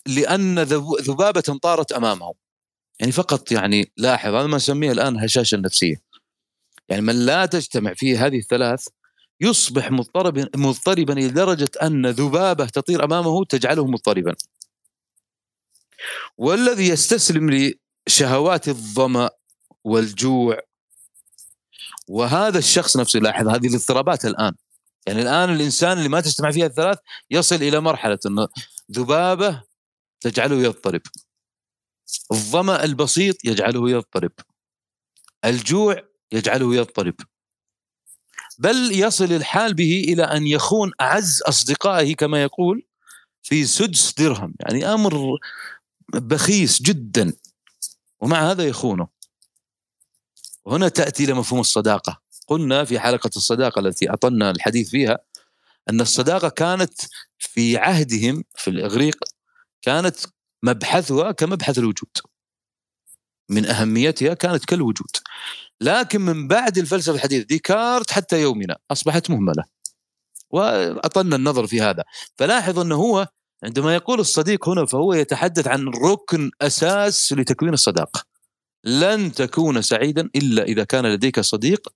لأن 0.05 0.59
ذبابة 0.99 1.59
طارت 1.61 1.91
امامه 1.91 2.33
يعني 2.99 3.11
فقط 3.11 3.51
يعني 3.51 3.91
لاحظ 3.97 4.33
هذا 4.33 4.47
ما 4.47 4.55
نسميه 4.55 4.91
الآن 4.91 5.19
هشاشة 5.19 5.57
نفسية. 5.57 6.01
يعني 6.89 7.01
من 7.01 7.25
لا 7.25 7.45
تجتمع 7.45 7.93
فيه 7.93 8.25
هذه 8.25 8.39
الثلاث 8.39 8.87
يصبح 9.41 9.91
مضطربا 9.91 10.49
مضطربا 10.55 11.13
إلى 11.13 11.27
درجة 11.27 11.69
أن 11.81 12.05
ذبابة 12.05 12.65
تطير 12.65 13.03
أمامه 13.03 13.45
تجعله 13.45 13.87
مضطربا. 13.87 14.35
والذي 16.37 16.87
يستسلم 16.87 17.73
لشهوات 18.07 18.67
الظمأ 18.67 19.29
والجوع 19.83 20.59
وهذا 22.09 22.57
الشخص 22.57 22.97
نفسه 22.97 23.19
لاحظ 23.19 23.47
هذه 23.47 23.67
الاضطرابات 23.67 24.25
الآن. 24.25 24.53
يعني 25.07 25.21
الآن 25.21 25.49
الإنسان 25.49 25.97
اللي 25.97 26.09
ما 26.09 26.21
تجتمع 26.21 26.51
فيها 26.51 26.65
الثلاث 26.65 26.97
يصل 27.31 27.55
إلى 27.55 27.79
مرحلة 27.79 28.19
إنه 28.25 28.47
ذبابة 28.91 29.63
تجعله 30.21 30.55
يضطرب. 30.55 31.01
الظمأ 32.31 32.83
البسيط 32.83 33.45
يجعله 33.45 33.89
يضطرب. 33.89 34.31
الجوع 35.45 36.01
يجعله 36.31 36.75
يضطرب. 36.75 37.15
بل 38.59 38.91
يصل 38.91 39.31
الحال 39.31 39.73
به 39.73 40.05
إلى 40.07 40.23
أن 40.23 40.47
يخون 40.47 40.91
أعز 41.01 41.41
أصدقائه 41.41 42.15
كما 42.15 42.43
يقول 42.43 42.85
في 43.41 43.65
سدس 43.65 44.13
درهم. 44.13 44.53
يعني 44.59 44.85
أمر 44.93 45.37
بخيس 46.13 46.81
جدا. 46.81 47.33
ومع 48.21 48.51
هذا 48.51 48.67
يخونه. 48.67 49.07
وهنا 50.65 50.87
تأتي 50.87 51.23
إلى 51.23 51.33
مفهوم 51.33 51.59
الصداقة. 51.59 52.21
قلنا 52.47 52.83
في 52.83 52.99
حلقة 52.99 53.29
الصداقة 53.35 53.79
التي 53.79 54.09
أطلنا 54.09 54.51
الحديث 54.51 54.89
فيها 54.89 55.17
أن 55.89 56.01
الصداقة 56.01 56.49
كانت 56.49 56.93
في 57.37 57.77
عهدهم 57.77 58.43
في 58.55 58.69
الإغريق 58.69 59.23
كانت 59.81 60.15
مبحثها 60.63 61.31
كمبحث 61.31 61.77
الوجود. 61.77 62.17
من 63.49 63.65
أهميتها 63.65 64.33
كانت 64.33 64.65
كالوجود. 64.65 65.09
لكن 65.81 66.21
من 66.21 66.47
بعد 66.47 66.77
الفلسفة 66.77 67.15
الحديثة 67.15 67.45
ديكارت 67.45 68.11
حتى 68.11 68.41
يومنا 68.41 68.77
أصبحت 68.91 69.29
مهملة. 69.29 69.63
وأطلنا 70.49 71.35
النظر 71.35 71.67
في 71.67 71.81
هذا. 71.81 72.03
فلاحظ 72.37 72.79
أنه 72.79 72.95
هو 72.95 73.27
عندما 73.63 73.95
يقول 73.95 74.19
الصديق 74.19 74.69
هنا 74.69 74.85
فهو 74.85 75.13
يتحدث 75.13 75.67
عن 75.67 75.87
ركن 75.87 76.51
أساس 76.61 77.33
لتكوين 77.33 77.73
الصداقة. 77.73 78.32
لن 78.83 79.31
تكون 79.31 79.81
سعيدا 79.81 80.29
إلا 80.35 80.63
إذا 80.63 80.83
كان 80.83 81.05
لديك 81.05 81.39
صديق 81.39 81.87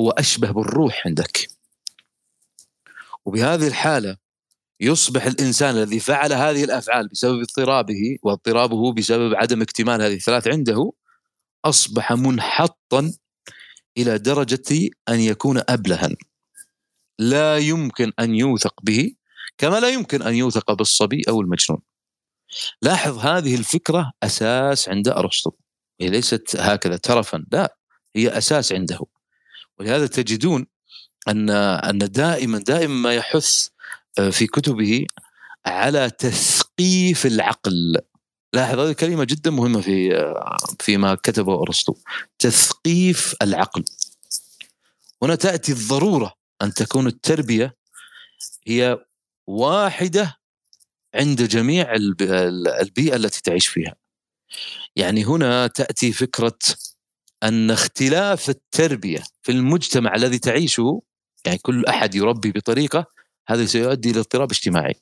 هو 0.00 0.10
اشبه 0.10 0.50
بالروح 0.50 1.06
عندك. 1.06 1.48
وبهذه 3.24 3.66
الحالة 3.66 4.16
يصبح 4.80 5.24
الإنسان 5.24 5.76
الذي 5.76 6.00
فعل 6.00 6.32
هذه 6.32 6.64
الأفعال 6.64 7.08
بسبب 7.08 7.40
اضطرابه 7.40 8.18
واضطرابه 8.22 8.92
بسبب 8.92 9.34
عدم 9.34 9.62
اكتمال 9.62 10.02
هذه 10.02 10.14
الثلاث 10.14 10.48
عنده 10.48 10.92
أصبح 11.64 12.12
منحطا 12.12 13.12
إلى 13.98 14.18
درجة 14.18 14.90
أن 15.08 15.20
ان 15.20 15.62
ابلها. 15.68 16.08
لا 17.18 17.58
يمكن 17.58 18.12
أن 18.18 18.34
يوثق 18.34 18.74
به 18.82 19.14
كما 19.58 19.80
لا 19.80 19.88
يمكن 19.88 20.22
أن 20.22 20.34
يوثق 20.34 20.72
بالصبي 20.72 21.22
أو 21.28 21.40
المجنون. 21.40 21.80
لاحظ 22.82 23.18
هذه 23.18 23.54
الفكرة 23.54 24.12
أساس 24.22 24.88
عند 24.88 25.08
أرسطو. 25.08 25.52
هي 26.00 26.08
ليست 26.08 26.56
هكذا 26.56 26.96
ترفا 26.96 27.44
لا 27.52 27.76
هي 28.16 28.38
أساس 28.38 28.72
عنده. 28.72 29.00
ولهذا 29.78 30.06
تجدون 30.06 30.66
أن 31.28 31.50
أن 31.50 31.98
دائما 31.98 32.58
دائما 32.58 32.94
ما 32.94 33.14
يحث 33.14 33.68
آه، 34.18 34.30
في 34.30 34.46
كتبه 34.46 35.06
على 35.66 36.10
تثقيف 36.10 37.26
العقل. 37.26 37.96
لاحظ 38.52 38.78
هذه 38.78 38.92
كلمة 38.92 39.24
جدا 39.24 39.50
مهمة 39.50 39.80
في 39.80 40.16
آه، 40.16 40.56
فيما 40.80 41.14
كتبه 41.14 41.62
أرسطو 41.62 41.94
تثقيف 42.38 43.34
العقل. 43.42 43.84
هنا 45.22 45.34
تأتي 45.34 45.72
الضرورة 45.72 46.34
أن 46.62 46.74
تكون 46.74 47.06
التربية 47.06 47.76
هي 48.66 48.98
واحدة 49.46 50.36
عند 51.14 51.42
جميع 51.42 51.94
البيئة 52.80 53.16
التي 53.16 53.42
تعيش 53.42 53.66
فيها. 53.66 53.99
يعني 54.96 55.24
هنا 55.24 55.66
تأتي 55.66 56.12
فكرة 56.12 56.58
أن 57.42 57.70
اختلاف 57.70 58.50
التربية 58.50 59.22
في 59.42 59.52
المجتمع 59.52 60.14
الذي 60.14 60.38
تعيشه 60.38 61.02
يعني 61.46 61.58
كل 61.58 61.86
أحد 61.86 62.14
يربي 62.14 62.52
بطريقة 62.52 63.06
هذا 63.48 63.66
سيؤدي 63.66 64.10
إلى 64.10 64.20
اضطراب 64.20 64.50
اجتماعي. 64.50 64.94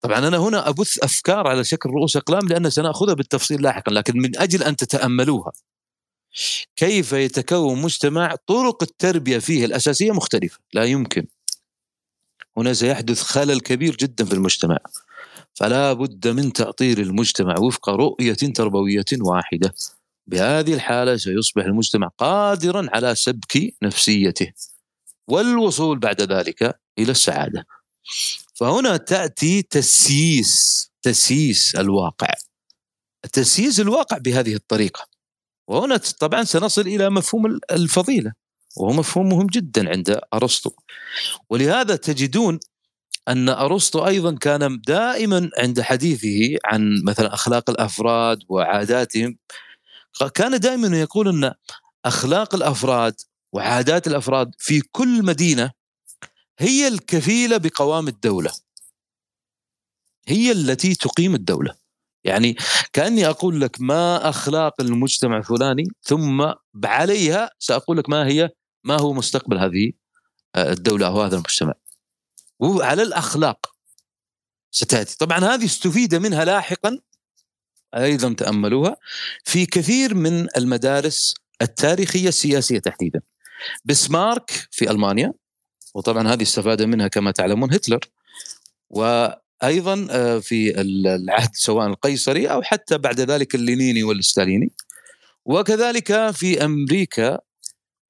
طبعا 0.00 0.18
أنا 0.18 0.36
هنا 0.36 0.68
أبث 0.68 0.98
أفكار 1.04 1.46
على 1.46 1.64
شكل 1.64 1.90
رؤوس 1.90 2.16
أقلام 2.16 2.48
لأن 2.48 2.70
سنأخذها 2.70 3.14
بالتفصيل 3.14 3.62
لاحقا 3.62 3.92
لكن 3.92 4.18
من 4.18 4.38
أجل 4.38 4.62
أن 4.62 4.76
تتأملوها. 4.76 5.52
كيف 6.76 7.12
يتكون 7.12 7.82
مجتمع 7.82 8.34
طرق 8.46 8.82
التربية 8.82 9.38
فيه 9.38 9.64
الأساسية 9.64 10.12
مختلفة 10.12 10.58
لا 10.72 10.84
يمكن. 10.84 11.26
هنا 12.56 12.72
سيحدث 12.72 13.22
خلل 13.22 13.60
كبير 13.60 13.96
جدا 13.96 14.24
في 14.24 14.32
المجتمع. 14.32 14.78
فلا 15.54 15.92
بد 15.92 16.28
من 16.28 16.52
تأطير 16.52 16.98
المجتمع 16.98 17.58
وفق 17.58 17.88
رؤية 17.88 18.32
تربوية 18.32 19.04
واحدة 19.20 19.74
بهذه 20.26 20.74
الحالة 20.74 21.16
سيصبح 21.16 21.64
المجتمع 21.64 22.08
قادرا 22.18 22.86
على 22.92 23.14
سبك 23.14 23.74
نفسيته 23.82 24.52
والوصول 25.28 25.98
بعد 25.98 26.22
ذلك 26.22 26.80
إلى 26.98 27.10
السعادة. 27.10 27.66
فهنا 28.54 28.96
تأتي 28.96 29.62
تسييس 29.62 30.90
تسييس 31.02 31.76
الواقع. 31.76 32.34
تسييس 33.32 33.80
الواقع 33.80 34.18
بهذه 34.18 34.54
الطريقة. 34.54 35.06
وهنا 35.68 35.96
طبعا 35.96 36.44
سنصل 36.44 36.82
إلى 36.82 37.10
مفهوم 37.10 37.58
الفضيلة 37.72 38.32
وهو 38.76 38.92
مفهوم 38.92 39.28
مهم 39.28 39.46
جدا 39.46 39.90
عند 39.90 40.20
أرسطو. 40.34 40.70
ولهذا 41.50 41.96
تجدون 41.96 42.60
أن 43.28 43.48
أرسطو 43.48 44.06
أيضا 44.06 44.36
كان 44.36 44.80
دائما 44.86 45.50
عند 45.58 45.80
حديثه 45.80 46.58
عن 46.64 47.02
مثلا 47.04 47.34
أخلاق 47.34 47.70
الأفراد 47.70 48.38
وعاداتهم. 48.48 49.38
كان 50.34 50.60
دائما 50.60 51.00
يقول 51.00 51.28
أن 51.28 51.54
أخلاق 52.04 52.54
الأفراد 52.54 53.14
وعادات 53.52 54.06
الأفراد 54.06 54.50
في 54.58 54.80
كل 54.80 55.24
مدينة 55.24 55.70
هي 56.58 56.88
الكفيلة 56.88 57.56
بقوام 57.56 58.08
الدولة. 58.08 58.50
هي 60.26 60.52
التي 60.52 60.94
تقيم 60.94 61.34
الدولة. 61.34 61.74
يعني 62.24 62.56
كأني 62.92 63.28
أقول 63.28 63.60
لك 63.60 63.80
ما 63.80 64.28
أخلاق 64.28 64.80
المجتمع 64.80 65.36
الفلاني 65.36 65.84
ثم 66.02 66.52
عليها 66.84 67.50
سأقول 67.58 67.98
لك 67.98 68.08
ما 68.08 68.26
هي 68.26 68.50
ما 68.84 69.00
هو 69.00 69.12
مستقبل 69.12 69.58
هذه 69.58 69.92
آه، 70.54 70.72
الدولة 70.72 71.06
أو 71.06 71.22
هذا 71.22 71.34
المجتمع. 71.34 71.74
وعلى 72.62 73.02
الأخلاق 73.02 73.72
ستأتي. 74.70 75.16
طبعا 75.16 75.38
هذه 75.38 75.64
استفيد 75.64 76.14
منها 76.14 76.44
لاحقا 76.44 76.98
أيضا 77.94 78.32
تأملوها 78.32 78.96
في 79.44 79.66
كثير 79.66 80.14
من 80.14 80.48
المدارس 80.56 81.34
التاريخية 81.62 82.28
السياسية 82.28 82.78
تحديدا. 82.78 83.20
بسمارك 83.84 84.68
في 84.70 84.90
ألمانيا 84.90 85.32
وطبعا 85.94 86.28
هذه 86.28 86.42
استفاد 86.42 86.82
منها 86.82 87.08
كما 87.08 87.30
تعلمون 87.30 87.74
هتلر 87.74 88.00
وأيضا 88.90 90.06
آه، 90.10 90.38
في 90.38 90.80
العهد 90.80 91.50
سواء 91.52 91.86
القيصري 91.86 92.46
أو 92.46 92.62
حتى 92.62 92.98
بعد 92.98 93.20
ذلك 93.20 93.54
اللينيني 93.54 94.02
والستاليني. 94.02 94.72
وكذلك 95.44 96.30
في 96.30 96.64
أمريكا 96.64 97.38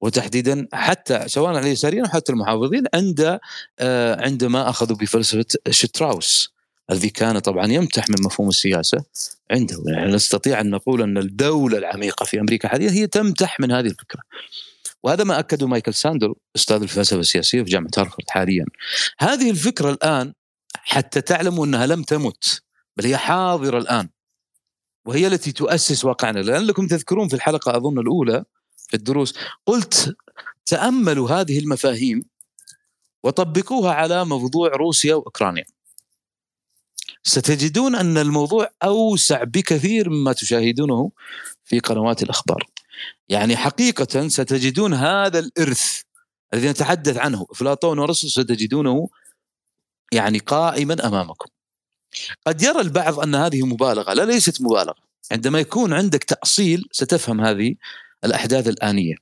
وتحديدا 0.03 0.67
حتى 0.73 1.23
سواء 1.27 1.59
اليساريين 1.59 2.07
حتى 2.07 2.31
المحافظين 2.31 2.83
عند 2.93 3.39
آه، 3.79 4.25
عندما 4.25 4.69
أخذوا 4.69 4.97
بفلسفة 4.97 5.45
شتراوس 5.69 6.53
الذي 6.91 7.09
كان 7.09 7.39
طبعا 7.39 7.67
يمتح 7.67 8.09
من 8.09 8.15
مفهوم 8.25 8.49
السياسة 8.49 9.03
عنده 9.51 9.83
يعني 9.87 10.11
نستطيع 10.11 10.61
أن 10.61 10.69
نقول 10.69 11.01
أن 11.01 11.17
الدولة 11.17 11.77
العميقة 11.77 12.23
في 12.23 12.39
أمريكا 12.39 12.67
حاليا 12.67 12.91
هي 12.91 13.07
تمتح 13.07 13.59
من 13.59 13.71
هذه 13.71 13.85
الفكرة. 13.85 14.21
وهذا 15.03 15.23
ما 15.23 15.39
اكده 15.39 15.67
مايكل 15.67 15.93
ساندر 15.93 16.33
أستاذ 16.55 16.81
الفلسفة 16.81 17.19
السياسية 17.19 17.63
في 17.63 17.69
جامعة 17.69 17.91
هارفرد 17.97 18.29
حاليا. 18.29 18.65
هذه 19.19 19.49
الفكرة 19.49 19.89
الآن 19.91 20.33
حتى 20.73 21.21
تعلموا 21.21 21.65
أنها 21.65 21.85
لم 21.85 22.03
تمت 22.03 22.61
بل 22.97 23.05
هي 23.05 23.17
حاضرة 23.17 23.77
الآن. 23.77 24.09
وهي 25.05 25.27
التي 25.27 25.51
تؤسس 25.51 26.05
واقعنا 26.05 26.39
لعلكم 26.39 26.87
تذكرون 26.87 27.27
في 27.27 27.33
الحلقة 27.33 27.77
أظن 27.77 27.99
الأولى 27.99 28.43
في 28.93 28.97
الدروس 28.99 29.33
قلت 29.65 30.15
تأملوا 30.65 31.29
هذه 31.29 31.59
المفاهيم 31.59 32.25
وطبقوها 33.23 33.93
على 33.93 34.25
موضوع 34.25 34.69
روسيا 34.69 35.15
وأوكرانيا. 35.15 35.65
ستجدون 37.23 37.95
أن 37.95 38.17
الموضوع 38.17 38.69
أوسع 38.83 39.43
بكثير 39.43 40.09
مما 40.09 40.33
تشاهدونه 40.33 41.11
في 41.63 41.79
قنوات 41.79 42.23
الأخبار. 42.23 42.65
يعني 43.29 43.57
حقيقة 43.57 44.27
ستجدون 44.27 44.93
هذا 44.93 45.39
الإرث 45.39 46.01
الذي 46.53 46.69
نتحدث 46.69 47.17
عنه 47.17 47.45
أفلاطون 47.51 47.99
ورسل 47.99 48.29
ستجدونه 48.29 49.09
يعني 50.11 50.39
قائما 50.39 51.07
أمامكم. 51.07 51.49
قد 52.47 52.61
يرى 52.61 52.81
البعض 52.81 53.19
أن 53.19 53.35
هذه 53.35 53.65
مبالغة، 53.65 54.13
لا 54.13 54.25
ليست 54.25 54.61
مبالغة. 54.61 54.95
عندما 55.31 55.59
يكون 55.59 55.93
عندك 55.93 56.23
تأصيل 56.23 56.87
ستفهم 56.91 57.41
هذه 57.41 57.75
الأحداث 58.25 58.67
الآنية. 58.67 59.15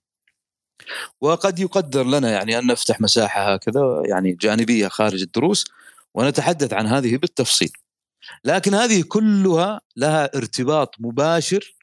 وقد 1.22 1.60
يقدر 1.60 2.04
لنا 2.04 2.32
يعني 2.32 2.60
أن 2.60 2.68
نفتح 2.68 3.02
مساحة 3.02 3.54
هكذا 3.54 4.02
يعني 4.06 4.34
جانبية 4.34 4.88
خارج 4.88 5.22
الدروس 5.22 5.66
ونتحدث 6.14 6.74
عن 6.74 6.88
هذه 6.88 7.18
بالتفصيل. 7.18 7.72
لكن 8.46 8.74
هذه 8.74 9.04
كلها 9.08 9.82
لها 9.98 10.30
ارتباط 10.36 10.96
مباشر 11.00 11.76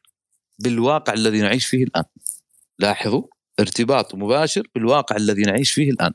بالواقع 0.59 1.13
الذي 1.13 1.41
نعيش 1.41 1.67
فيه 1.67 1.85
الآن 1.85 2.05
لاحظوا 2.79 3.23
ارتباط 3.61 4.15
مباشر 4.15 4.69
بالواقع 4.75 5.17
الذي 5.17 5.43
نعيش 5.43 5.73
فيه 5.73 5.91
الآن 5.91 6.13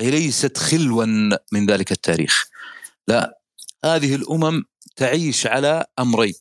هي 0.00 0.10
ليست 0.10 0.58
خلوا 0.58 1.04
من 1.52 1.66
ذلك 1.66 1.92
التاريخ 1.92 2.48
لا 3.08 3.40
هذه 3.84 4.14
الأمم 4.14 4.64
تعيش 4.96 5.46
على 5.46 5.84
أمرين 5.98 6.34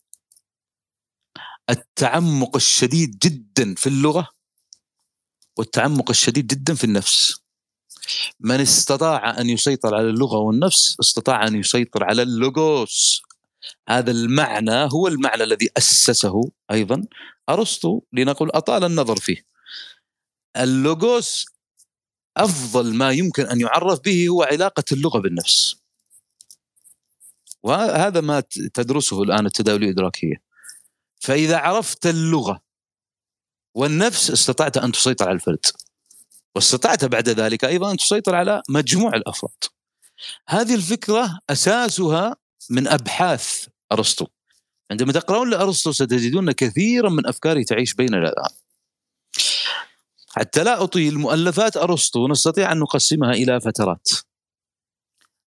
التعمق 1.70 2.56
الشديد 2.56 3.20
جدا 3.20 3.76
في 3.76 3.88
اللغة 3.88 4.28
والتعمق 5.58 6.10
الشديد 6.10 6.48
جدا 6.48 6.74
في 6.76 6.84
النفس. 6.84 7.44
من 8.40 8.60
استطاع 8.60 9.40
أن 9.40 9.50
يسيطر 9.50 9.96
على 9.96 10.10
اللغة 10.10 10.38
والنفس 10.38 10.98
استطاع 11.00 11.48
أن 11.48 11.56
يسيطر 11.56 12.04
على 12.04 12.22
اللوغوس 12.22 13.22
هذا 13.90 14.12
المعنى 14.12 14.90
هو 14.94 15.08
المعنى 15.08 15.44
الذي 15.44 15.70
أسسه 15.78 16.52
أيضا 16.72 17.04
أرسطو 17.50 18.02
لنقول 18.14 18.50
أطال 18.50 18.84
النظر 18.84 19.20
فيه. 19.20 19.46
اللوغوس 20.58 21.46
أفضل 22.38 22.94
ما 22.94 23.12
يمكن 23.12 23.46
أن 23.46 23.62
يعرف 23.62 24.00
به 24.00 24.28
هو 24.28 24.44
علاقة 24.44 24.84
اللغة 24.92 25.20
بالنفس. 25.20 25.76
وهذا 27.64 28.22
ما 28.22 28.44
تدرسه 28.74 29.24
الآن 29.24 29.46
التداول 29.46 29.84
الإدراكية. 29.84 30.53
فإذا 31.24 31.58
عرفت 31.58 32.08
اللغة 32.08 32.62
والنفس 33.76 34.32
استطعت 34.32 34.78
أن 34.78 34.92
تسيطر 34.92 35.26
على 35.26 35.36
الفرد 35.36 35.66
واستطعت 36.56 37.06
بعد 37.06 37.30
ذلك 37.30 37.66
أيضا 37.66 37.92
أن 37.92 37.98
تسيطر 37.98 38.36
على 38.36 38.62
مجموع 38.70 39.16
الأفراد. 39.16 39.64
هذه 40.48 40.76
الفكرة 40.76 41.40
أساسها 41.50 42.36
من 42.70 42.88
أبحاث 42.88 43.68
أرسطو. 43.92 44.28
عندما 44.92 45.14
تقرؤون 45.14 45.50
لأرسطو 45.50 45.92
ستجدون 45.92 46.52
كثيرا 46.52 47.10
من 47.10 47.28
افكاره 47.28 47.64
تعيش 47.64 47.94
بيننا 47.94 48.18
الآن. 48.18 48.54
حتى 50.28 50.64
لا 50.64 50.84
أطيل 50.84 51.20
مؤلفات 51.20 51.78
أرسطو 51.78 52.28
نستطيع 52.28 52.72
أن 52.72 52.80
نقسمها 52.80 53.32
إلى 53.32 53.62
فترات. 53.62 54.10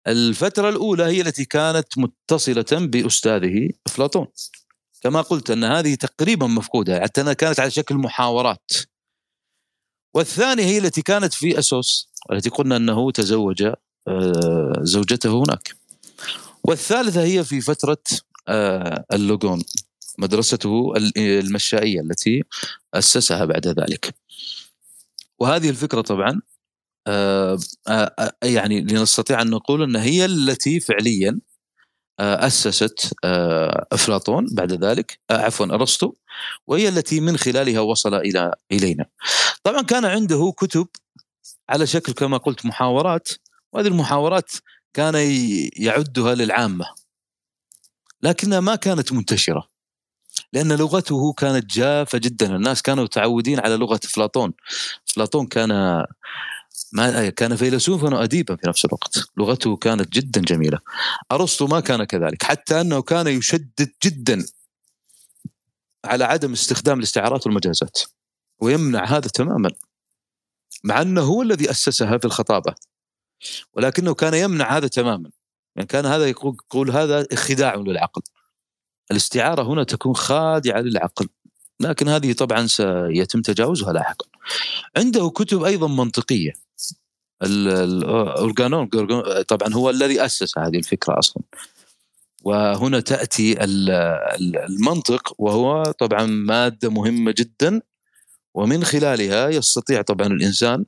الفترة 0.06 0.68
الأولى 0.68 1.04
هي 1.04 1.20
التي 1.20 1.44
كانت 1.44 1.98
متصلة 1.98 2.86
بأستاذه 2.86 3.70
أفلاطون. 3.86 4.26
كما 5.00 5.20
قلت 5.20 5.50
أن 5.50 5.64
هذه 5.64 5.94
تقريبا 5.94 6.46
مفقودة 6.46 7.00
حتى 7.00 7.20
أنها 7.20 7.32
كانت 7.32 7.60
على 7.60 7.70
شكل 7.70 7.94
محاورات. 7.94 8.70
والثانية 10.14 10.64
هي 10.64 10.78
التي 10.78 11.02
كانت 11.02 11.34
في 11.34 11.58
أسوس 11.58 12.10
التي 12.32 12.50
قلنا 12.50 12.76
أنه 12.76 13.10
تزوج 13.10 13.62
آه، 14.08 14.72
زوجته 14.80 15.42
هناك. 15.42 15.74
والثالثة 16.64 17.22
هي 17.22 17.44
في 17.44 17.60
فترة 17.60 18.02
آه، 18.48 19.04
اللوغون 19.12 19.62
مدرسته 20.18 20.94
المشائية 21.16 22.00
التي 22.00 22.42
أسسها 22.94 23.44
بعد 23.44 23.66
ذلك. 23.66 24.14
وهذه 25.38 25.70
الفكرة 25.70 26.00
طبعا 26.00 26.40
آه، 27.06 27.58
يعني 28.42 28.80
لنستطيع 28.80 29.42
أن 29.42 29.50
نقول 29.50 29.82
أن 29.82 29.96
هي 29.96 30.24
التي 30.24 30.80
فعليا 30.80 31.40
أسست 32.20 33.14
أفلاطون 33.92 34.46
بعد 34.52 34.72
ذلك. 34.84 35.20
عفوا 35.30 35.66
أرسطو. 35.66 36.14
وهي 36.66 36.88
التي 36.88 37.20
من 37.20 37.36
خلالها 37.36 37.80
وصل 37.80 38.14
إلى 38.14 38.54
إلينا. 38.72 39.06
طبعا 39.62 39.82
كان 39.82 40.04
عنده 40.04 40.54
كتب 40.58 40.86
على 41.68 41.86
شكل 41.86 42.12
كما 42.12 42.36
قلت 42.36 42.66
محاورات 42.66 43.28
وهذه 43.72 43.86
المحاورات 43.86 44.52
كان 44.94 45.14
يعدها 45.76 46.34
للعامة. 46.34 46.86
لكنها 48.22 48.60
ما 48.60 48.76
كانت 48.76 49.12
منتشرة 49.12 49.68
لأن 50.52 50.72
لغته 50.72 51.32
كانت 51.32 51.70
جافة 51.74 52.18
جدا. 52.18 52.56
الناس 52.56 52.82
كانوا 52.82 53.04
متعودين 53.04 53.60
على 53.60 53.76
لغة 53.76 54.00
أفلاطون. 54.04 54.52
أفلاطون 55.10 55.46
كان 55.46 56.04
ما 56.92 57.30
كان 57.30 57.56
فيلسوفا 57.56 58.14
وأديبا 58.14 58.56
في 58.56 58.68
نفس 58.68 58.84
الوقت. 58.84 59.18
لغته 59.36 59.76
كانت 59.76 60.12
جدا 60.12 60.40
جميلة. 60.40 60.78
أرسطو 61.32 61.66
ما 61.66 61.80
كان 61.80 62.04
كذلك 62.04 62.42
حتى 62.42 62.80
أنه 62.80 63.02
كان 63.02 63.26
يشدد 63.26 63.92
جدا 64.04 64.44
على 66.04 66.24
عدم 66.24 66.52
استخدام 66.52 66.98
الاستعارات 66.98 67.46
والمجازات 67.46 68.00
ويمنع 68.58 69.04
هذا 69.04 69.28
تماما 69.28 69.70
مع 70.84 71.02
أنه 71.02 71.20
هو 71.20 71.42
الذي 71.42 71.70
اسسها 71.70 72.18
في 72.18 72.24
الخطابة 72.24 72.74
ولكنه 73.72 74.14
كان 74.14 74.34
يمنع 74.34 74.76
هذا 74.76 74.86
تماما. 74.88 75.30
يعني 75.76 75.86
كان 75.86 76.06
هذا 76.06 76.28
يقول 76.28 76.90
هذا 76.90 77.26
خداع 77.34 77.74
للعقل. 77.74 78.22
الاستعارة 79.10 79.62
هنا 79.62 79.84
تكون 79.84 80.16
خادعة 80.16 80.80
للعقل. 80.80 81.28
لكن 81.80 82.08
هذه 82.08 82.32
طبعا 82.32 82.66
سيتم 82.66 83.42
تجاوزها 83.42 83.92
لاحقا. 83.92 84.26
عنده 84.96 85.30
كتب 85.30 85.62
أيضا 85.62 85.88
منطقية. 85.88 86.52
الاورجانون 87.42 88.88
طبعا 89.48 89.74
هو 89.74 89.90
الذي 89.90 90.24
أسس 90.24 90.58
هذه 90.58 90.76
الفكرة 90.76 91.18
أصلا. 91.18 91.42
وهنا 92.42 93.00
تأتي 93.00 93.64
المنطق 94.68 95.34
وهو 95.38 95.82
طبعا 95.82 96.26
مادة 96.26 96.90
مهمة 96.90 97.34
جدا 97.38 97.80
ومن 98.54 98.84
خلالها 98.84 99.48
يستطيع 99.48 100.02
طبعا 100.02 100.26
الإنسان 100.26 100.84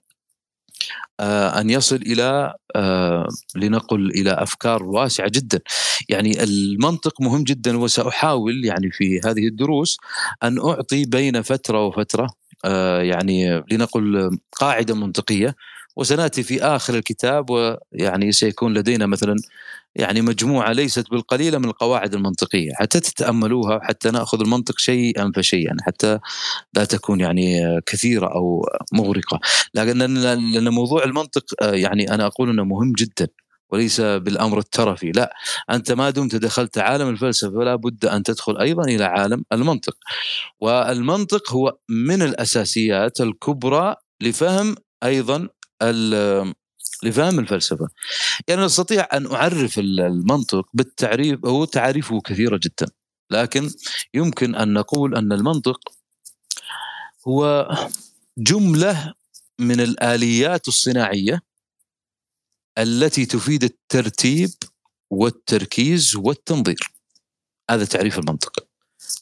آه، 1.20 1.60
أن 1.60 1.70
يصل 1.70 1.96
إلى 1.96 2.54
آه، 2.76 3.28
لنقل 3.56 4.10
إلى 4.10 4.30
أفكار 4.30 4.82
واسعة 4.82 5.28
جدا. 5.28 5.60
يعني 6.08 6.42
المنطق 6.42 7.20
مهم 7.20 7.44
جدا 7.44 7.78
وسأحاول 7.78 8.64
يعني 8.64 8.90
في 8.90 9.20
هذه 9.24 9.46
الدروس 9.46 9.98
أن 10.42 10.58
أعطي 10.58 11.04
بين 11.04 11.42
فترة 11.42 11.86
وفترة 11.86 12.30
آه، 12.64 13.02
يعني 13.02 13.64
لنقل 13.70 14.38
قاعدة 14.52 14.94
منطقية 14.94 15.56
وسنأتي 15.98 16.42
في 16.42 16.62
آخر 16.62 16.94
الكتاب 16.94 17.50
ويعني 17.50 18.32
سيكون 18.32 18.74
لدينا 18.74 19.06
مثلا 19.06 19.36
يعني 19.96 20.20
مجموعة 20.20 20.72
ليست 20.72 21.10
بالقليلة 21.10 21.58
من 21.58 21.64
القواعد 21.64 22.14
المنطقية 22.14 22.70
حتى 22.74 23.00
تتأملوها 23.00 23.80
حتى 23.82 24.10
نأخذ 24.10 24.40
المنطق 24.40 24.78
شيئا 24.78 25.32
فشيئا 25.36 25.76
حتى 25.82 26.18
لا 26.74 26.84
تكون 26.84 27.20
يعني 27.20 27.80
كثيرة 27.86 28.26
أو 28.26 28.66
مغرقة. 28.92 29.40
لكن 29.74 29.98
لأن 29.98 30.68
موضوع 30.68 31.04
المنطق 31.04 31.44
يعني 31.62 32.14
أنا 32.14 32.26
أقول 32.26 32.50
أنه 32.50 32.64
مهم 32.64 32.92
جدا 32.92 33.28
وليس 33.70 34.00
بالأمر 34.00 34.58
الترفي. 34.58 35.12
لا 35.12 35.34
أنت 35.70 35.92
ما 35.92 36.10
دمت 36.10 36.36
دخلت 36.36 36.78
عالم 36.78 37.08
الفلسفة 37.08 37.50
فلا 37.50 37.74
بد 37.74 38.04
أن 38.04 38.22
تدخل 38.22 38.58
أيضا 38.58 38.84
إلى 38.84 39.04
عالم 39.04 39.44
المنطق. 39.52 39.96
والمنطق 40.60 41.52
هو 41.52 41.76
من 41.88 42.22
الأساسيات 42.22 43.20
الكبرى 43.20 43.94
لفهم 44.22 44.74
أيضا 45.04 45.48
لفهم 47.02 47.38
الفلسفة. 47.38 47.88
يعني 48.48 48.66
استطيع 48.66 49.08
أن 49.12 49.26
أعرف 49.26 49.78
المنطق 49.78 50.68
بالتعريف 50.74 51.46
هو 51.46 51.64
تعريفه 51.64 52.20
كثيرة 52.20 52.60
جدا. 52.62 52.86
لكن 53.30 53.70
يمكن 54.14 54.54
أن 54.54 54.72
نقول 54.72 55.16
أن 55.16 55.32
المنطق 55.32 55.80
هو 57.28 57.68
جملة 58.38 59.14
من 59.58 59.80
الآليات 59.80 60.68
الصناعية 60.68 61.42
التي 62.78 63.26
تفيد 63.26 63.64
الترتيب 63.64 64.50
والتركيز 65.10 66.16
والتنظير. 66.16 66.92
هذا 67.70 67.84
تعريف 67.84 68.18
المنطق. 68.18 68.68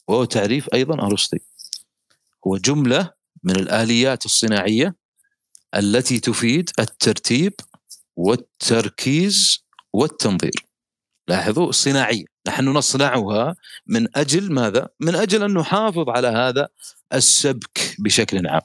وهو 0.09 0.25
تعريف 0.25 0.69
أيضا 0.75 1.07
ارسطي 1.07 1.39
هو 2.47 2.57
جملة 2.57 3.13
من 3.45 3.57
الآليات 3.57 4.25
الصناعية 4.25 4.95
التي 5.77 6.21
تفيد 6.21 6.71
الترتيب 6.79 7.53
والتركيز 8.17 9.65
والتنظير. 9.93 10.67
لاحظوا 11.29 11.73
صناعية. 11.73 12.25
نحن 12.49 12.69
نصنعها 12.69 13.57
من 13.87 14.17
أجل 14.17 14.53
ماذا؟ 14.53 14.89
من 15.01 15.15
أجل 15.15 15.43
أن 15.43 15.55
نحافظ 15.55 16.09
على 16.09 16.29
هذا 16.29 16.69
السبك 17.15 17.97
بشكل 17.99 18.47
عام. 18.47 18.61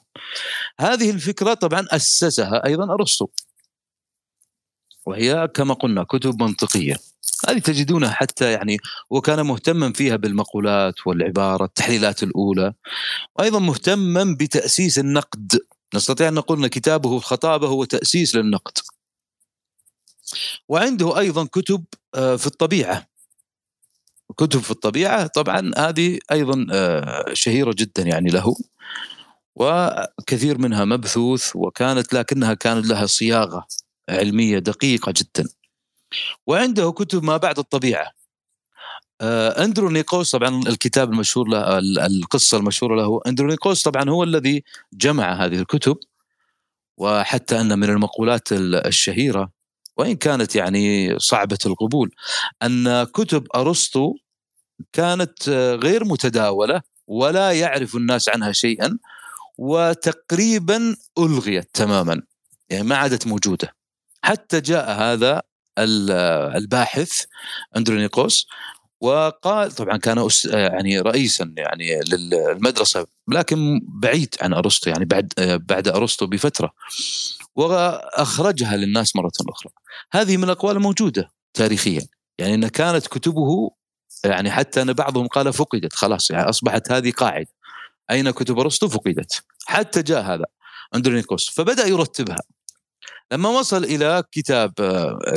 هذه 0.80 1.10
الفكرة 1.10 1.54
طبعا 1.54 1.86
أسسها 1.90 2.66
أيضا 2.66 2.94
أرسطو. 2.94 3.28
وهي 5.06 5.48
كما 5.54 5.74
قلنا 5.74 6.04
كتب 6.04 6.44
منطقية. 6.44 6.96
هذه 7.50 7.60
تجدونها 7.60 8.12
حتى 8.12 8.52
يعني 8.52 8.78
وكان 9.10 9.46
مهتما 9.46 9.94
فيها 9.94 10.16
بالمقولات 10.16 11.08
والعباره 11.08 11.66
التحليلات 11.66 12.24
الأولى. 12.24 12.74
وأيضا 13.36 13.60
مهتما 13.60 14.36
بتأسيس 14.40 15.00
النقد. 15.00 15.60
نستطيع 15.94 16.28
أن 16.28 16.34
نقول 16.34 16.64
أن 16.64 16.68
كتابه 16.68 17.18
الخطابه 17.18 17.68
هو 17.68 17.84
تأسيس 17.84 18.36
للنقد. 18.36 18.78
وعنده 20.70 21.20
أيضا 21.20 21.46
كتب 21.46 21.86
آه، 22.16 22.36
في 22.36 22.48
الطبيعة. 22.48 23.08
كتب 24.38 24.60
في 24.60 24.72
الطبيعة 24.72 25.28
طبعا 25.28 25.72
هذه 25.78 26.20
أيضا 26.32 26.68
آه، 26.72 27.34
شهيرة 27.34 27.74
جدا 27.78 28.04
يعني 28.04 28.30
له 28.30 28.56
وكثير 29.56 30.58
منها 30.58 30.86
مبثوث 30.86 31.56
وكانت 31.56 32.14
لكنها 32.14 32.54
كان 32.54 32.82
لها 32.82 33.06
صياغة 33.06 33.68
علمية 34.10 34.60
دقيقة 34.60 35.14
جدا. 35.18 35.50
وعنده 36.48 36.92
كتب 36.92 37.24
ما 37.24 37.38
بعد 37.38 37.60
الطبيعة. 37.60 38.21
آه، 39.22 39.64
اندرونيكوس 39.64 40.32
طبعا 40.32 40.62
الكتاب 40.68 41.12
المشهور 41.12 41.48
له 41.48 41.78
القصة 42.06 42.58
المشهورة 42.58 42.96
له 42.96 43.22
اندرونيكوس 43.28 43.84
طبعا 43.84 44.10
هو 44.10 44.24
الذي 44.24 44.64
جمع 44.94 45.46
هذه 45.46 45.60
الكتب 45.60 45.98
وحتى 46.98 47.62
أن 47.62 47.80
من 47.80 47.90
المقولات 47.90 48.48
الشهيرة 48.52 49.52
وإن 49.98 50.16
كانت 50.16 50.56
يعني 50.56 51.20
صعبة 51.20 51.58
القبول 51.66 52.12
أن 52.64 53.04
كتب 53.04 53.48
أرسطو 53.56 54.16
كانت 54.94 55.50
غير 55.84 56.06
متداولة 56.06 56.82
ولا 57.08 57.52
يعرف 57.52 57.96
الناس 57.96 58.30
عنها 58.30 58.52
شيئا 58.52 58.98
وتقريبا 59.58 60.96
ألغيت 61.18 61.70
تماما 61.74 62.22
يعني 62.70 62.84
ما 62.84 62.96
عادت 62.96 63.28
موجودة. 63.28 63.76
حتى 64.24 64.62
جاء 64.62 64.92
هذا 64.92 65.42
الباحث 66.58 67.26
اندرونيكوس 67.78 68.48
وقال 69.02 69.72
طبعا 69.72 69.98
كان 69.98 70.28
يعني 70.46 71.00
رئيسا 71.00 71.54
يعني 71.58 72.00
للمدرسة 72.00 73.08
لكن 73.28 73.82
بعيد 73.88 74.36
عن 74.42 74.54
أرسطو 74.54 74.90
يعني 74.90 75.06
بعد 75.06 75.34
بعد 75.70 75.88
أرسطو 75.88 76.28
بفترة. 76.28 76.74
وأخرجها 77.56 78.78
للناس 78.78 79.16
مرة 79.16 79.32
أخرى. 79.50 79.72
هذه 80.12 80.38
من 80.38 80.44
الأقوال 80.44 80.76
الموجودة 80.76 81.32
تاريخيا. 81.54 82.02
يعني 82.40 82.54
إن 82.54 82.68
كانت 82.68 83.08
كتبه 83.08 83.72
يعني 84.26 84.52
حتى 84.52 84.82
أن 84.82 84.94
بعضهم 84.94 85.28
قال 85.28 85.54
فقدت 85.54 85.94
خلاص 85.94 86.32
يعني 86.32 86.50
أصبحت 86.50 86.92
هذه 86.92 87.12
قاعدة. 87.12 87.50
أين 88.12 88.32
كتب 88.32 88.60
أرسطو؟ 88.60 88.88
فقدت. 88.88 89.44
حتى 89.66 90.02
جاء 90.02 90.22
هذا 90.22 90.46
أندرونيكوس. 90.96 91.50
فبدأ 91.50 91.88
يرتبها. 91.88 92.40
لما 93.32 93.50
وصل 93.50 93.84
إلى 93.84 94.24
كتاب 94.32 94.74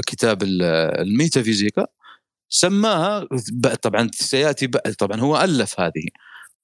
كتاب 0.06 0.42
الميتافيزيقا 0.42 1.86
سماها 2.48 3.28
طبعا 3.82 4.10
سيأتي 4.14 4.66
طبعا 4.98 5.20
هو 5.20 5.40
ألف 5.40 5.80
هذه. 5.80 6.08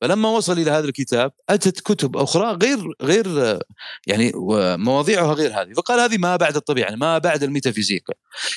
فلما 0.00 0.28
وصل 0.28 0.52
إلى 0.58 0.70
هذا 0.70 0.84
الكتاب 0.84 1.32
أتت 1.48 1.80
كتب 1.80 2.16
أخرى 2.16 2.58
غير 2.62 2.94
غير 3.02 3.58
يعني 4.06 4.32
مواضيعها 4.76 5.32
غير 5.34 5.62
هذه. 5.62 5.72
فقال 5.72 6.00
هذه 6.00 6.18
ما 6.18 6.36
بعد 6.36 6.56
الطبيعة 6.56 6.84
يعني 6.84 6.96
ما 6.96 7.18
بعد 7.18 7.42
الميتافيزيقا 7.42 8.14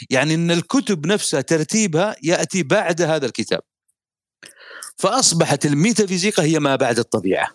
يعني 0.09 0.33
إن 0.33 0.51
الكتب 0.51 1.07
نفسها 1.07 1.41
ترتيبها 1.41 2.15
يأتي 2.23 2.63
بعد 2.63 3.01
هذا 3.01 3.25
الكتاب. 3.25 3.61
فأصبحت 4.97 5.65
الميتافيزيقا 5.65 6.43
هي 6.43 6.59
ما 6.59 6.75
بعد 6.75 6.99
الطبيعة. 6.99 7.49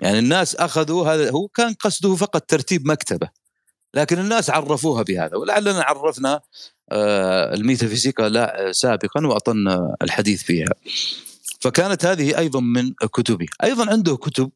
يعني 0.00 0.18
الناس 0.18 0.56
أخذوا 0.56 1.08
هذا 1.08 1.30
هو 1.30 1.48
كان 1.48 1.74
قصده 1.74 2.14
فقط 2.14 2.42
ترتيب 2.42 2.88
مكتبة. 2.88 3.28
لكن 3.96 4.18
الناس 4.18 4.50
عرفوها 4.50 5.02
بهذا 5.02 5.36
ولعلنا 5.36 5.82
عرفنا 5.82 6.40
آه، 6.92 7.54
الميتافيزيقا 7.54 8.28
لا 8.28 8.72
سابقا 8.72 9.26
وأطلنا 9.26 9.96
الحديث 10.02 10.42
فيها. 10.42 10.74
فكانت 11.60 12.04
هذه 12.04 12.38
أيضا 12.38 12.60
من 12.60 12.92
كتبه 12.92 13.46
أيضا 13.64 13.90
عنده 13.90 14.16
كتب 14.16 14.50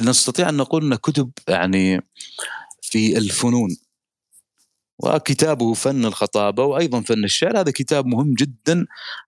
نستطيع 0.00 0.48
أن 0.48 0.56
نقول 0.56 0.84
ان 0.84 0.94
كتب 0.94 1.30
يعني 1.48 2.00
في 2.82 3.18
الفنون. 3.18 3.76
وكتابه 4.98 5.74
فن 5.74 6.04
الخطابة 6.04 6.64
وأيضا 6.64 7.00
فن 7.00 7.24
الشعر. 7.24 7.60
هذا 7.60 7.70
كتاب 7.70 8.06
مهم 8.06 8.34
جدا 8.34 8.86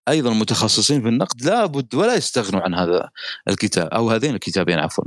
أيضا 0.09 0.33
متخصصين 0.33 1.03
في 1.03 1.09
النقد 1.09 1.43
لابد 1.43 1.95
ولا 1.95 2.15
يستغنوا 2.15 2.61
عن 2.61 2.75
هذا 2.75 3.11
الكتاب 3.49 3.87
أو 3.87 4.11
هذين 4.11 4.35
الكتابين 4.35 4.79
عفوا. 4.79 5.05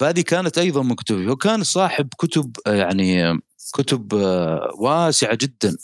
فهذه 0.00 0.20
كانت 0.20 0.58
أيضا 0.58 0.82
من 0.82 0.94
كتبه 0.94 1.32
وكان 1.32 1.64
صاحب 1.64 2.08
كتب 2.18 2.56
يعني 2.66 3.38
كتب 3.72 4.12
واسعة 4.78 5.34
جدا. 5.34 5.76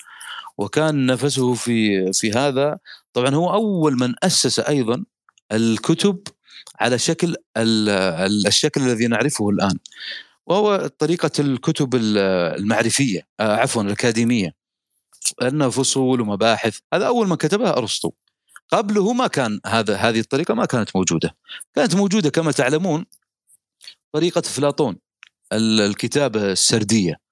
وكان 0.59 1.07
نفسه 1.07 1.55
في 1.55 2.13
في 2.13 2.33
هذا. 2.33 2.79
طبعا 3.13 3.35
هو 3.35 3.53
أول 3.55 3.99
من 3.99 4.15
أسس 4.23 4.61
أيضا 4.61 5.05
الكتب 5.53 6.19
على 6.81 6.99
شكل 6.99 7.37
الشكل 8.47 8.81
الذي 8.83 9.07
نعرفه 9.07 9.51
الآن. 9.51 9.79
وهو 10.47 10.87
طريقة 10.99 11.31
الكتب 11.39 11.95
المعرفية 11.95 13.27
آه، 13.41 13.57
عفوا 13.57 13.83
الأكاديمية. 13.83 14.55
انها 15.43 15.69
فصول 15.69 16.21
ومباحث. 16.21 16.79
هذا 16.95 17.07
أول 17.07 17.29
من 17.29 17.37
كتبها 17.37 17.77
أرسطو. 17.79 18.13
قبله 18.73 19.13
ما 19.13 19.27
كان 19.27 19.61
هذا 19.67 19.97
هذه 19.97 20.21
الطريقة 20.21 20.55
ما 20.55 20.65
كانت 20.65 20.97
موجودة. 20.97 21.37
كانت 21.75 21.95
موجودة 21.95 22.31
كما 22.31 22.53
تعلمون 22.53 23.05
طريقة 24.13 24.39
افلاطون 24.39 24.97
الكتابة 25.53 26.53
السردية. 26.53 27.28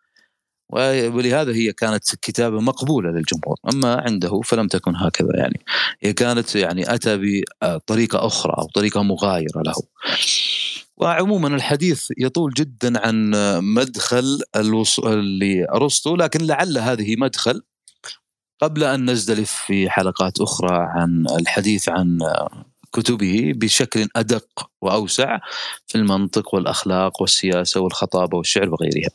ولهذا 0.69 1.53
هي 1.53 1.73
كانت 1.73 2.15
كتابة 2.23 2.61
مقبولة 2.61 3.11
للجمهور. 3.11 3.57
أما 3.75 4.03
عنده 4.07 4.41
فلم 4.41 4.69
تكن 4.69 4.97
هكذا 4.97 5.37
يعني. 5.37 5.61
هي 6.03 6.13
كانت 6.13 6.57
يعني 6.57 6.95
أتى 6.95 7.43
بطريقة 7.63 8.27
أخرى 8.27 8.55
أو 8.59 8.67
طريقة 8.75 9.03
مغايرة 9.03 9.63
له. 9.67 9.75
وعموما 10.97 11.49
الحديث 11.49 12.09
يطول 12.19 12.53
جدا 12.53 13.07
عن 13.07 13.31
مدخل 13.75 14.41
الوصول 14.57 15.39
لأرسطو 15.39 16.17
لكن 16.17 16.47
لعل 16.47 16.79
هذه 16.79 17.17
مدخل 17.17 17.63
قبل 18.61 18.85
أن 18.85 19.11
نزدلف 19.11 19.51
في 19.51 19.91
حلقات 19.91 20.41
أخرى 20.41 20.77
عن 20.81 21.27
الحديث 21.41 21.89
عن 21.89 22.19
كتبه 22.97 23.53
بشكل 23.57 24.09
أدق 24.17 24.71
وأوسع 24.83 25.39
في 25.87 25.95
المنطق 25.99 26.55
والأخلاق 26.55 27.21
والسياسة 27.21 27.81
والخطابة 27.81 28.39
والشعر 28.39 28.71
وغيرها. 28.71 29.11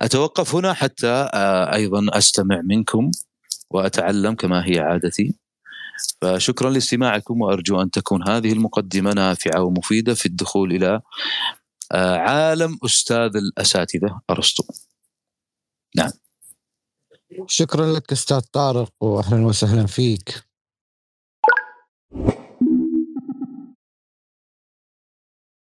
أتوقف 0.00 0.54
هنا 0.54 0.72
حتى 0.72 1.30
آه، 1.34 1.74
أيضا 1.74 2.06
أستمع 2.18 2.60
منكم 2.64 3.10
وأتعلم 3.70 4.34
كما 4.34 4.66
هي 4.66 4.78
عادتي. 4.78 5.34
فشكرا 6.20 6.70
لاستماعكم 6.70 7.40
وأرجو 7.40 7.82
أن 7.82 7.90
تكون 7.90 8.28
هذه 8.28 8.52
المقدمة 8.52 9.12
نافعة 9.12 9.62
ومفيدة 9.62 10.14
في 10.14 10.26
الدخول 10.26 10.72
إلى 10.72 11.00
آه، 11.92 12.16
عالم 12.16 12.78
أستاذ 12.84 13.36
الأساتذة 13.36 14.20
أرسطو. 14.30 14.64
نعم. 15.96 16.10
شكرا 17.46 17.92
لك 17.92 18.12
أستاذ 18.12 18.40
طارق 18.40 18.92
واهلا 19.00 19.46
وسهلا 19.46 19.86
فيك 19.86 20.51